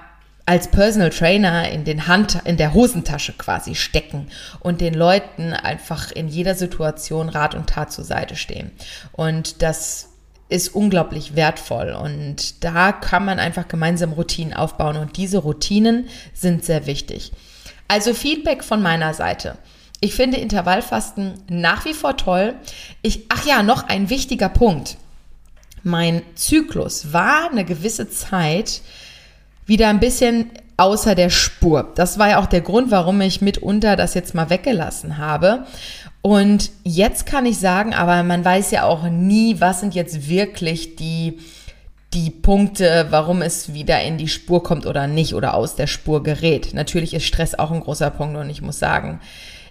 als 0.48 0.68
Personal 0.68 1.10
Trainer 1.10 1.70
in 1.70 1.84
den 1.84 2.06
Hand, 2.06 2.38
in 2.46 2.56
der 2.56 2.72
Hosentasche 2.72 3.34
quasi 3.34 3.74
stecken 3.74 4.28
und 4.60 4.80
den 4.80 4.94
Leuten 4.94 5.52
einfach 5.52 6.10
in 6.10 6.26
jeder 6.26 6.54
Situation 6.54 7.28
Rat 7.28 7.54
und 7.54 7.68
Tat 7.68 7.92
zur 7.92 8.04
Seite 8.04 8.34
stehen. 8.34 8.70
Und 9.12 9.60
das 9.60 10.08
ist 10.48 10.74
unglaublich 10.74 11.36
wertvoll 11.36 11.90
und 11.90 12.64
da 12.64 12.92
kann 12.92 13.26
man 13.26 13.38
einfach 13.38 13.68
gemeinsam 13.68 14.14
Routinen 14.14 14.54
aufbauen 14.54 14.96
und 14.96 15.18
diese 15.18 15.36
Routinen 15.36 16.08
sind 16.32 16.64
sehr 16.64 16.86
wichtig. 16.86 17.32
Also 17.86 18.14
Feedback 18.14 18.64
von 18.64 18.80
meiner 18.80 19.12
Seite. 19.12 19.58
Ich 20.00 20.14
finde 20.14 20.38
Intervallfasten 20.38 21.42
nach 21.50 21.84
wie 21.84 21.92
vor 21.92 22.16
toll. 22.16 22.54
Ich, 23.02 23.26
ach 23.28 23.44
ja, 23.44 23.62
noch 23.62 23.86
ein 23.86 24.08
wichtiger 24.08 24.48
Punkt. 24.48 24.96
Mein 25.82 26.22
Zyklus 26.36 27.12
war 27.12 27.50
eine 27.50 27.66
gewisse 27.66 28.08
Zeit 28.08 28.80
wieder 29.68 29.88
ein 29.88 30.00
bisschen 30.00 30.50
außer 30.76 31.14
der 31.14 31.30
Spur. 31.30 31.92
Das 31.94 32.18
war 32.18 32.30
ja 32.30 32.40
auch 32.40 32.46
der 32.46 32.62
Grund, 32.62 32.90
warum 32.90 33.20
ich 33.20 33.40
mitunter 33.40 33.96
das 33.96 34.14
jetzt 34.14 34.34
mal 34.34 34.48
weggelassen 34.48 35.18
habe. 35.18 35.66
Und 36.22 36.70
jetzt 36.84 37.26
kann 37.26 37.46
ich 37.46 37.58
sagen, 37.58 37.94
aber 37.94 38.22
man 38.22 38.44
weiß 38.44 38.70
ja 38.70 38.84
auch 38.84 39.04
nie, 39.04 39.60
was 39.60 39.80
sind 39.80 39.94
jetzt 39.94 40.28
wirklich 40.28 40.96
die, 40.96 41.38
die 42.14 42.30
Punkte, 42.30 43.06
warum 43.10 43.42
es 43.42 43.74
wieder 43.74 44.02
in 44.02 44.18
die 44.18 44.28
Spur 44.28 44.62
kommt 44.62 44.86
oder 44.86 45.06
nicht 45.06 45.34
oder 45.34 45.54
aus 45.54 45.76
der 45.76 45.86
Spur 45.86 46.22
gerät. 46.22 46.74
Natürlich 46.74 47.12
ist 47.12 47.26
Stress 47.26 47.54
auch 47.54 47.70
ein 47.70 47.80
großer 47.80 48.10
Punkt 48.10 48.36
und 48.36 48.50
ich 48.50 48.62
muss 48.62 48.78
sagen, 48.78 49.20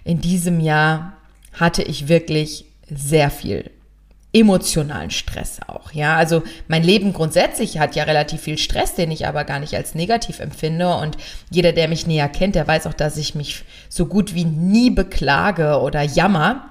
in 0.04 0.20
diesem 0.20 0.60
Jahr 0.60 1.14
hatte 1.52 1.82
ich 1.82 2.08
wirklich 2.08 2.66
sehr 2.88 3.30
viel 3.30 3.70
emotionalen 4.32 5.10
Stress 5.10 5.58
auch, 5.66 5.92
ja. 5.92 6.16
Also 6.16 6.42
mein 6.68 6.82
Leben 6.82 7.12
grundsätzlich 7.12 7.78
hat 7.78 7.96
ja 7.96 8.04
relativ 8.04 8.42
viel 8.42 8.58
Stress, 8.58 8.94
den 8.94 9.10
ich 9.10 9.26
aber 9.26 9.44
gar 9.44 9.58
nicht 9.58 9.74
als 9.74 9.94
negativ 9.94 10.40
empfinde 10.40 10.96
und 10.96 11.16
jeder, 11.50 11.72
der 11.72 11.88
mich 11.88 12.06
näher 12.06 12.28
kennt, 12.28 12.54
der 12.54 12.68
weiß 12.68 12.86
auch, 12.86 12.94
dass 12.94 13.16
ich 13.16 13.34
mich 13.34 13.64
so 13.88 14.06
gut 14.06 14.34
wie 14.34 14.44
nie 14.44 14.90
beklage 14.90 15.80
oder 15.80 16.02
jammer. 16.02 16.64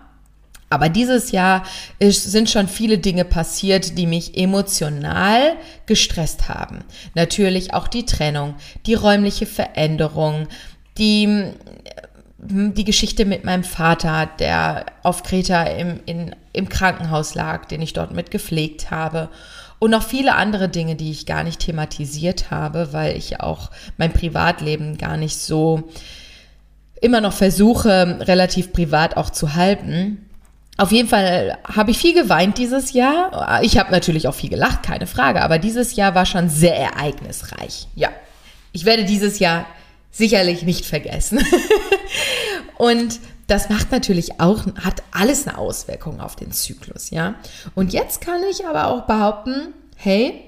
Aber 0.69 0.89
dieses 0.89 1.31
Jahr 1.31 1.63
ist, 1.97 2.29
sind 2.29 2.49
schon 2.49 2.67
viele 2.67 2.97
Dinge 2.97 3.23
passiert, 3.23 3.97
die 3.97 4.05
mich 4.05 4.37
emotional 4.37 5.55
gestresst 5.85 6.49
haben. 6.49 6.79
Natürlich 7.15 7.73
auch 7.73 7.87
die 7.87 8.05
Trennung, 8.05 8.55
die 8.85 8.93
räumliche 8.93 9.45
Veränderung, 9.45 10.47
die 10.97 11.53
die 12.39 12.83
Geschichte 12.83 13.25
mit 13.25 13.43
meinem 13.43 13.63
Vater, 13.63 14.29
der 14.39 14.85
auf 15.03 15.23
Kreta 15.23 15.63
im, 15.63 15.99
in, 16.05 16.35
im 16.53 16.69
Krankenhaus 16.69 17.33
lag, 17.33 17.65
den 17.65 17.81
ich 17.81 17.93
dort 17.93 18.11
mit 18.11 18.29
gepflegt 18.29 18.91
habe. 18.91 19.29
Und 19.79 19.91
noch 19.91 20.03
viele 20.03 20.35
andere 20.35 20.69
Dinge, 20.69 20.95
die 20.95 21.11
ich 21.11 21.25
gar 21.25 21.43
nicht 21.43 21.59
thematisiert 21.59 22.51
habe, 22.51 22.93
weil 22.93 23.15
ich 23.17 23.41
auch 23.41 23.71
mein 23.97 24.13
Privatleben 24.13 24.97
gar 24.97 25.17
nicht 25.17 25.37
so 25.37 25.89
immer 27.01 27.21
noch 27.21 27.33
versuche, 27.33 28.19
relativ 28.21 28.73
privat 28.73 29.17
auch 29.17 29.29
zu 29.29 29.55
halten. 29.55 30.29
Auf 30.77 30.91
jeden 30.91 31.09
Fall 31.09 31.57
habe 31.63 31.91
ich 31.91 31.97
viel 31.97 32.13
geweint 32.13 32.57
dieses 32.59 32.93
Jahr. 32.93 33.61
Ich 33.63 33.79
habe 33.79 33.91
natürlich 33.91 34.27
auch 34.27 34.35
viel 34.35 34.49
gelacht, 34.49 34.83
keine 34.83 35.07
Frage, 35.07 35.41
aber 35.41 35.57
dieses 35.57 35.95
Jahr 35.95 36.13
war 36.13 36.25
schon 36.25 36.49
sehr 36.49 36.75
ereignisreich. 36.75 37.87
Ja, 37.95 38.09
ich 38.73 38.85
werde 38.85 39.05
dieses 39.05 39.39
Jahr 39.39 39.65
sicherlich 40.11 40.63
nicht 40.63 40.85
vergessen. 40.85 41.39
und 42.77 43.19
das 43.47 43.69
macht 43.69 43.91
natürlich 43.91 44.39
auch, 44.39 44.65
hat 44.83 45.03
alles 45.11 45.47
eine 45.47 45.57
Auswirkung 45.57 46.19
auf 46.19 46.35
den 46.35 46.51
Zyklus, 46.51 47.09
ja. 47.09 47.35
Und 47.75 47.93
jetzt 47.93 48.21
kann 48.21 48.41
ich 48.49 48.65
aber 48.65 48.87
auch 48.87 49.05
behaupten, 49.05 49.73
hey, 49.95 50.43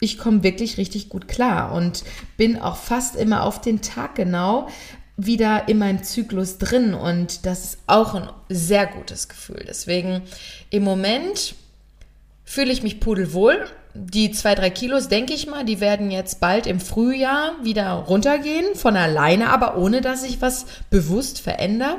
ich 0.00 0.18
komme 0.18 0.42
wirklich 0.42 0.78
richtig 0.78 1.08
gut 1.08 1.28
klar 1.28 1.72
und 1.72 2.02
bin 2.36 2.58
auch 2.60 2.76
fast 2.76 3.14
immer 3.14 3.44
auf 3.44 3.60
den 3.60 3.82
Tag 3.82 4.16
genau 4.16 4.68
wieder 5.16 5.68
in 5.68 5.78
meinem 5.78 6.02
Zyklus 6.02 6.58
drin 6.58 6.94
und 6.94 7.46
das 7.46 7.64
ist 7.64 7.78
auch 7.86 8.14
ein 8.14 8.28
sehr 8.48 8.86
gutes 8.86 9.28
Gefühl. 9.28 9.64
Deswegen 9.68 10.22
im 10.70 10.82
Moment 10.82 11.54
fühle 12.44 12.72
ich 12.72 12.82
mich 12.82 12.98
pudelwohl 12.98 13.64
die 13.94 14.30
zwei, 14.30 14.54
drei 14.54 14.70
Kilos, 14.70 15.08
denke 15.08 15.34
ich 15.34 15.46
mal, 15.46 15.64
die 15.64 15.80
werden 15.80 16.10
jetzt 16.10 16.40
bald 16.40 16.66
im 16.66 16.80
Frühjahr 16.80 17.52
wieder 17.62 17.92
runtergehen, 17.92 18.74
von 18.74 18.96
alleine, 18.96 19.50
aber 19.50 19.76
ohne 19.76 20.00
dass 20.00 20.24
ich 20.24 20.40
was 20.40 20.66
bewusst 20.90 21.40
verändere. 21.40 21.96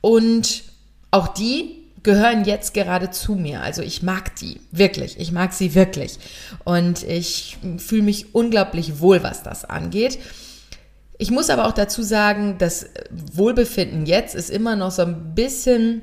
Und 0.00 0.64
auch 1.10 1.28
die 1.28 1.86
gehören 2.02 2.44
jetzt 2.44 2.74
gerade 2.74 3.10
zu 3.10 3.34
mir. 3.34 3.62
Also 3.62 3.82
ich 3.82 4.02
mag 4.02 4.36
die 4.36 4.60
wirklich. 4.70 5.18
Ich 5.18 5.32
mag 5.32 5.52
sie 5.52 5.74
wirklich. 5.74 6.18
Und 6.64 7.02
ich 7.02 7.58
fühle 7.78 8.02
mich 8.02 8.34
unglaublich 8.34 9.00
wohl, 9.00 9.22
was 9.24 9.42
das 9.42 9.64
angeht. 9.64 10.18
Ich 11.18 11.30
muss 11.30 11.50
aber 11.50 11.66
auch 11.66 11.72
dazu 11.72 12.02
sagen, 12.02 12.56
das 12.58 12.86
Wohlbefinden 13.10 14.06
jetzt 14.06 14.34
ist 14.34 14.50
immer 14.50 14.76
noch 14.76 14.90
so 14.90 15.02
ein 15.02 15.34
bisschen 15.34 16.02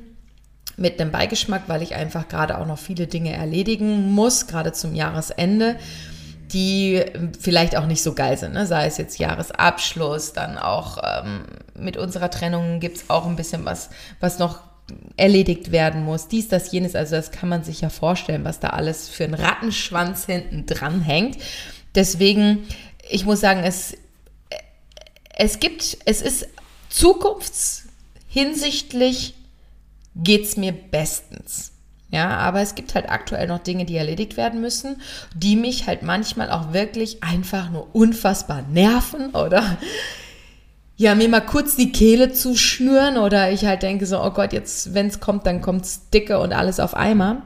mit 0.76 1.00
einem 1.00 1.10
Beigeschmack, 1.10 1.62
weil 1.66 1.82
ich 1.82 1.94
einfach 1.94 2.28
gerade 2.28 2.58
auch 2.58 2.66
noch 2.66 2.78
viele 2.78 3.06
Dinge 3.06 3.32
erledigen 3.32 4.12
muss, 4.12 4.46
gerade 4.46 4.72
zum 4.72 4.94
Jahresende, 4.94 5.76
die 6.52 7.02
vielleicht 7.40 7.76
auch 7.76 7.86
nicht 7.86 8.02
so 8.02 8.14
geil 8.14 8.36
sind. 8.36 8.54
Ne? 8.54 8.66
Sei 8.66 8.86
es 8.86 8.98
jetzt 8.98 9.18
Jahresabschluss, 9.18 10.32
dann 10.32 10.58
auch 10.58 10.98
ähm, 11.02 11.44
mit 11.78 11.96
unserer 11.96 12.30
Trennung 12.30 12.80
gibt 12.80 12.96
es 12.98 13.10
auch 13.10 13.26
ein 13.26 13.36
bisschen 13.36 13.64
was, 13.64 13.90
was 14.20 14.38
noch 14.38 14.60
erledigt 15.16 15.72
werden 15.72 16.04
muss. 16.04 16.28
Dies, 16.28 16.48
das, 16.48 16.70
jenes. 16.70 16.94
Also 16.94 17.16
das 17.16 17.30
kann 17.30 17.48
man 17.48 17.64
sich 17.64 17.80
ja 17.80 17.88
vorstellen, 17.88 18.44
was 18.44 18.60
da 18.60 18.68
alles 18.70 19.08
für 19.08 19.24
ein 19.24 19.34
Rattenschwanz 19.34 20.26
hinten 20.26 20.66
dran 20.66 21.00
hängt. 21.00 21.38
Deswegen, 21.94 22.66
ich 23.08 23.24
muss 23.24 23.40
sagen, 23.40 23.62
es, 23.64 23.96
es 25.36 25.60
gibt, 25.60 25.96
es 26.04 26.20
ist 26.20 26.46
zukunftshinsichtlich 26.90 29.34
geht's 30.16 30.56
mir 30.56 30.72
bestens. 30.72 31.72
Ja, 32.10 32.36
aber 32.36 32.60
es 32.60 32.76
gibt 32.76 32.94
halt 32.94 33.10
aktuell 33.10 33.48
noch 33.48 33.58
Dinge, 33.58 33.84
die 33.84 33.96
erledigt 33.96 34.36
werden 34.36 34.60
müssen, 34.60 35.00
die 35.34 35.56
mich 35.56 35.88
halt 35.88 36.02
manchmal 36.02 36.50
auch 36.50 36.72
wirklich 36.72 37.24
einfach 37.24 37.70
nur 37.70 37.92
unfassbar 37.92 38.62
nerven 38.62 39.30
oder 39.30 39.78
ja, 40.96 41.16
mir 41.16 41.28
mal 41.28 41.40
kurz 41.40 41.74
die 41.74 41.90
Kehle 41.90 42.32
zu 42.32 42.56
schnüren 42.56 43.16
oder 43.16 43.50
ich 43.50 43.64
halt 43.64 43.82
denke 43.82 44.06
so, 44.06 44.22
oh 44.22 44.30
Gott, 44.30 44.52
jetzt, 44.52 44.94
wenn 44.94 45.08
es 45.08 45.18
kommt, 45.18 45.44
dann 45.46 45.60
kommt's 45.60 46.08
dicke 46.10 46.38
und 46.38 46.52
alles 46.52 46.78
auf 46.78 46.94
einmal. 46.94 47.42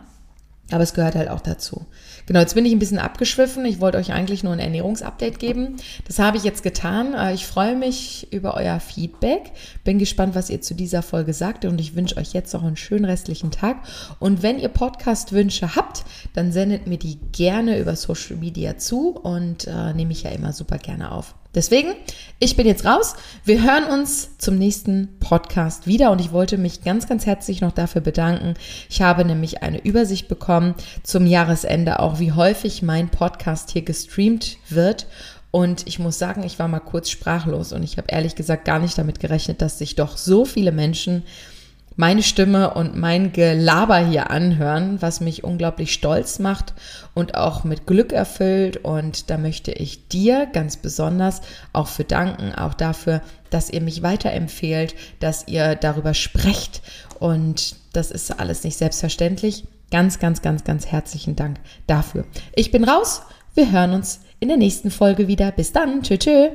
Aber 0.70 0.82
es 0.82 0.92
gehört 0.92 1.14
halt 1.14 1.30
auch 1.30 1.40
dazu. 1.40 1.86
Genau, 2.28 2.40
jetzt 2.40 2.54
bin 2.54 2.66
ich 2.66 2.72
ein 2.72 2.78
bisschen 2.78 2.98
abgeschwiffen. 2.98 3.64
Ich 3.64 3.80
wollte 3.80 3.96
euch 3.96 4.12
eigentlich 4.12 4.44
nur 4.44 4.52
ein 4.52 4.58
Ernährungsupdate 4.58 5.38
geben. 5.38 5.76
Das 6.06 6.18
habe 6.18 6.36
ich 6.36 6.44
jetzt 6.44 6.62
getan. 6.62 7.14
Äh, 7.14 7.32
ich 7.32 7.46
freue 7.46 7.74
mich 7.74 8.30
über 8.30 8.52
euer 8.54 8.80
Feedback. 8.80 9.50
Bin 9.82 9.98
gespannt, 9.98 10.34
was 10.34 10.50
ihr 10.50 10.60
zu 10.60 10.74
dieser 10.74 11.00
Folge 11.00 11.32
sagt 11.32 11.64
und 11.64 11.80
ich 11.80 11.96
wünsche 11.96 12.18
euch 12.18 12.34
jetzt 12.34 12.52
noch 12.52 12.62
einen 12.62 12.76
schönen 12.76 13.06
restlichen 13.06 13.50
Tag. 13.50 13.78
Und 14.18 14.42
wenn 14.42 14.58
ihr 14.58 14.68
Podcast-Wünsche 14.68 15.74
habt, 15.74 16.04
dann 16.34 16.52
sendet 16.52 16.86
mir 16.86 16.98
die 16.98 17.18
gerne 17.32 17.78
über 17.78 17.96
Social 17.96 18.36
Media 18.36 18.76
zu 18.76 19.16
und 19.16 19.66
äh, 19.66 19.94
nehme 19.94 20.12
ich 20.12 20.24
ja 20.24 20.30
immer 20.30 20.52
super 20.52 20.76
gerne 20.76 21.12
auf. 21.12 21.34
Deswegen, 21.54 21.94
ich 22.38 22.56
bin 22.56 22.66
jetzt 22.66 22.84
raus. 22.84 23.14
Wir 23.44 23.62
hören 23.62 23.84
uns 23.84 24.36
zum 24.36 24.58
nächsten 24.58 25.18
Podcast 25.18 25.86
wieder 25.86 26.10
und 26.10 26.20
ich 26.20 26.30
wollte 26.30 26.58
mich 26.58 26.82
ganz, 26.82 27.08
ganz 27.08 27.24
herzlich 27.24 27.62
noch 27.62 27.72
dafür 27.72 28.02
bedanken. 28.02 28.54
Ich 28.90 29.00
habe 29.00 29.24
nämlich 29.24 29.62
eine 29.62 29.82
Übersicht 29.82 30.28
bekommen 30.28 30.74
zum 31.02 31.26
Jahresende, 31.26 32.00
auch 32.00 32.18
wie 32.20 32.32
häufig 32.32 32.82
mein 32.82 33.08
Podcast 33.08 33.70
hier 33.70 33.82
gestreamt 33.82 34.58
wird. 34.68 35.06
Und 35.50 35.86
ich 35.86 35.98
muss 35.98 36.18
sagen, 36.18 36.42
ich 36.42 36.58
war 36.58 36.68
mal 36.68 36.80
kurz 36.80 37.08
sprachlos 37.08 37.72
und 37.72 37.82
ich 37.82 37.96
habe 37.96 38.08
ehrlich 38.10 38.34
gesagt 38.34 38.66
gar 38.66 38.78
nicht 38.78 38.98
damit 38.98 39.18
gerechnet, 39.18 39.62
dass 39.62 39.78
sich 39.78 39.94
doch 39.94 40.18
so 40.18 40.44
viele 40.44 40.72
Menschen 40.72 41.22
meine 41.98 42.22
Stimme 42.22 42.74
und 42.74 42.96
mein 42.96 43.32
Gelaber 43.32 43.98
hier 43.98 44.30
anhören, 44.30 45.02
was 45.02 45.20
mich 45.20 45.42
unglaublich 45.42 45.92
stolz 45.92 46.38
macht 46.38 46.72
und 47.12 47.34
auch 47.34 47.64
mit 47.64 47.88
Glück 47.88 48.12
erfüllt. 48.12 48.76
Und 48.84 49.30
da 49.30 49.36
möchte 49.36 49.72
ich 49.72 50.06
dir 50.06 50.46
ganz 50.46 50.76
besonders 50.76 51.40
auch 51.72 51.88
für 51.88 52.04
danken, 52.04 52.54
auch 52.54 52.74
dafür, 52.74 53.20
dass 53.50 53.68
ihr 53.68 53.80
mich 53.80 54.04
weiterempfehlt, 54.04 54.94
dass 55.18 55.48
ihr 55.48 55.74
darüber 55.74 56.14
sprecht. 56.14 56.82
Und 57.18 57.74
das 57.92 58.12
ist 58.12 58.38
alles 58.38 58.62
nicht 58.62 58.78
selbstverständlich. 58.78 59.64
Ganz, 59.90 60.20
ganz, 60.20 60.40
ganz, 60.40 60.62
ganz 60.62 60.86
herzlichen 60.86 61.34
Dank 61.34 61.58
dafür. 61.88 62.24
Ich 62.54 62.70
bin 62.70 62.84
raus. 62.84 63.22
Wir 63.54 63.72
hören 63.72 63.92
uns 63.92 64.20
in 64.38 64.46
der 64.46 64.56
nächsten 64.56 64.92
Folge 64.92 65.26
wieder. 65.26 65.50
Bis 65.50 65.72
dann. 65.72 66.02
Tschö, 66.04 66.16
tschö. 66.16 66.50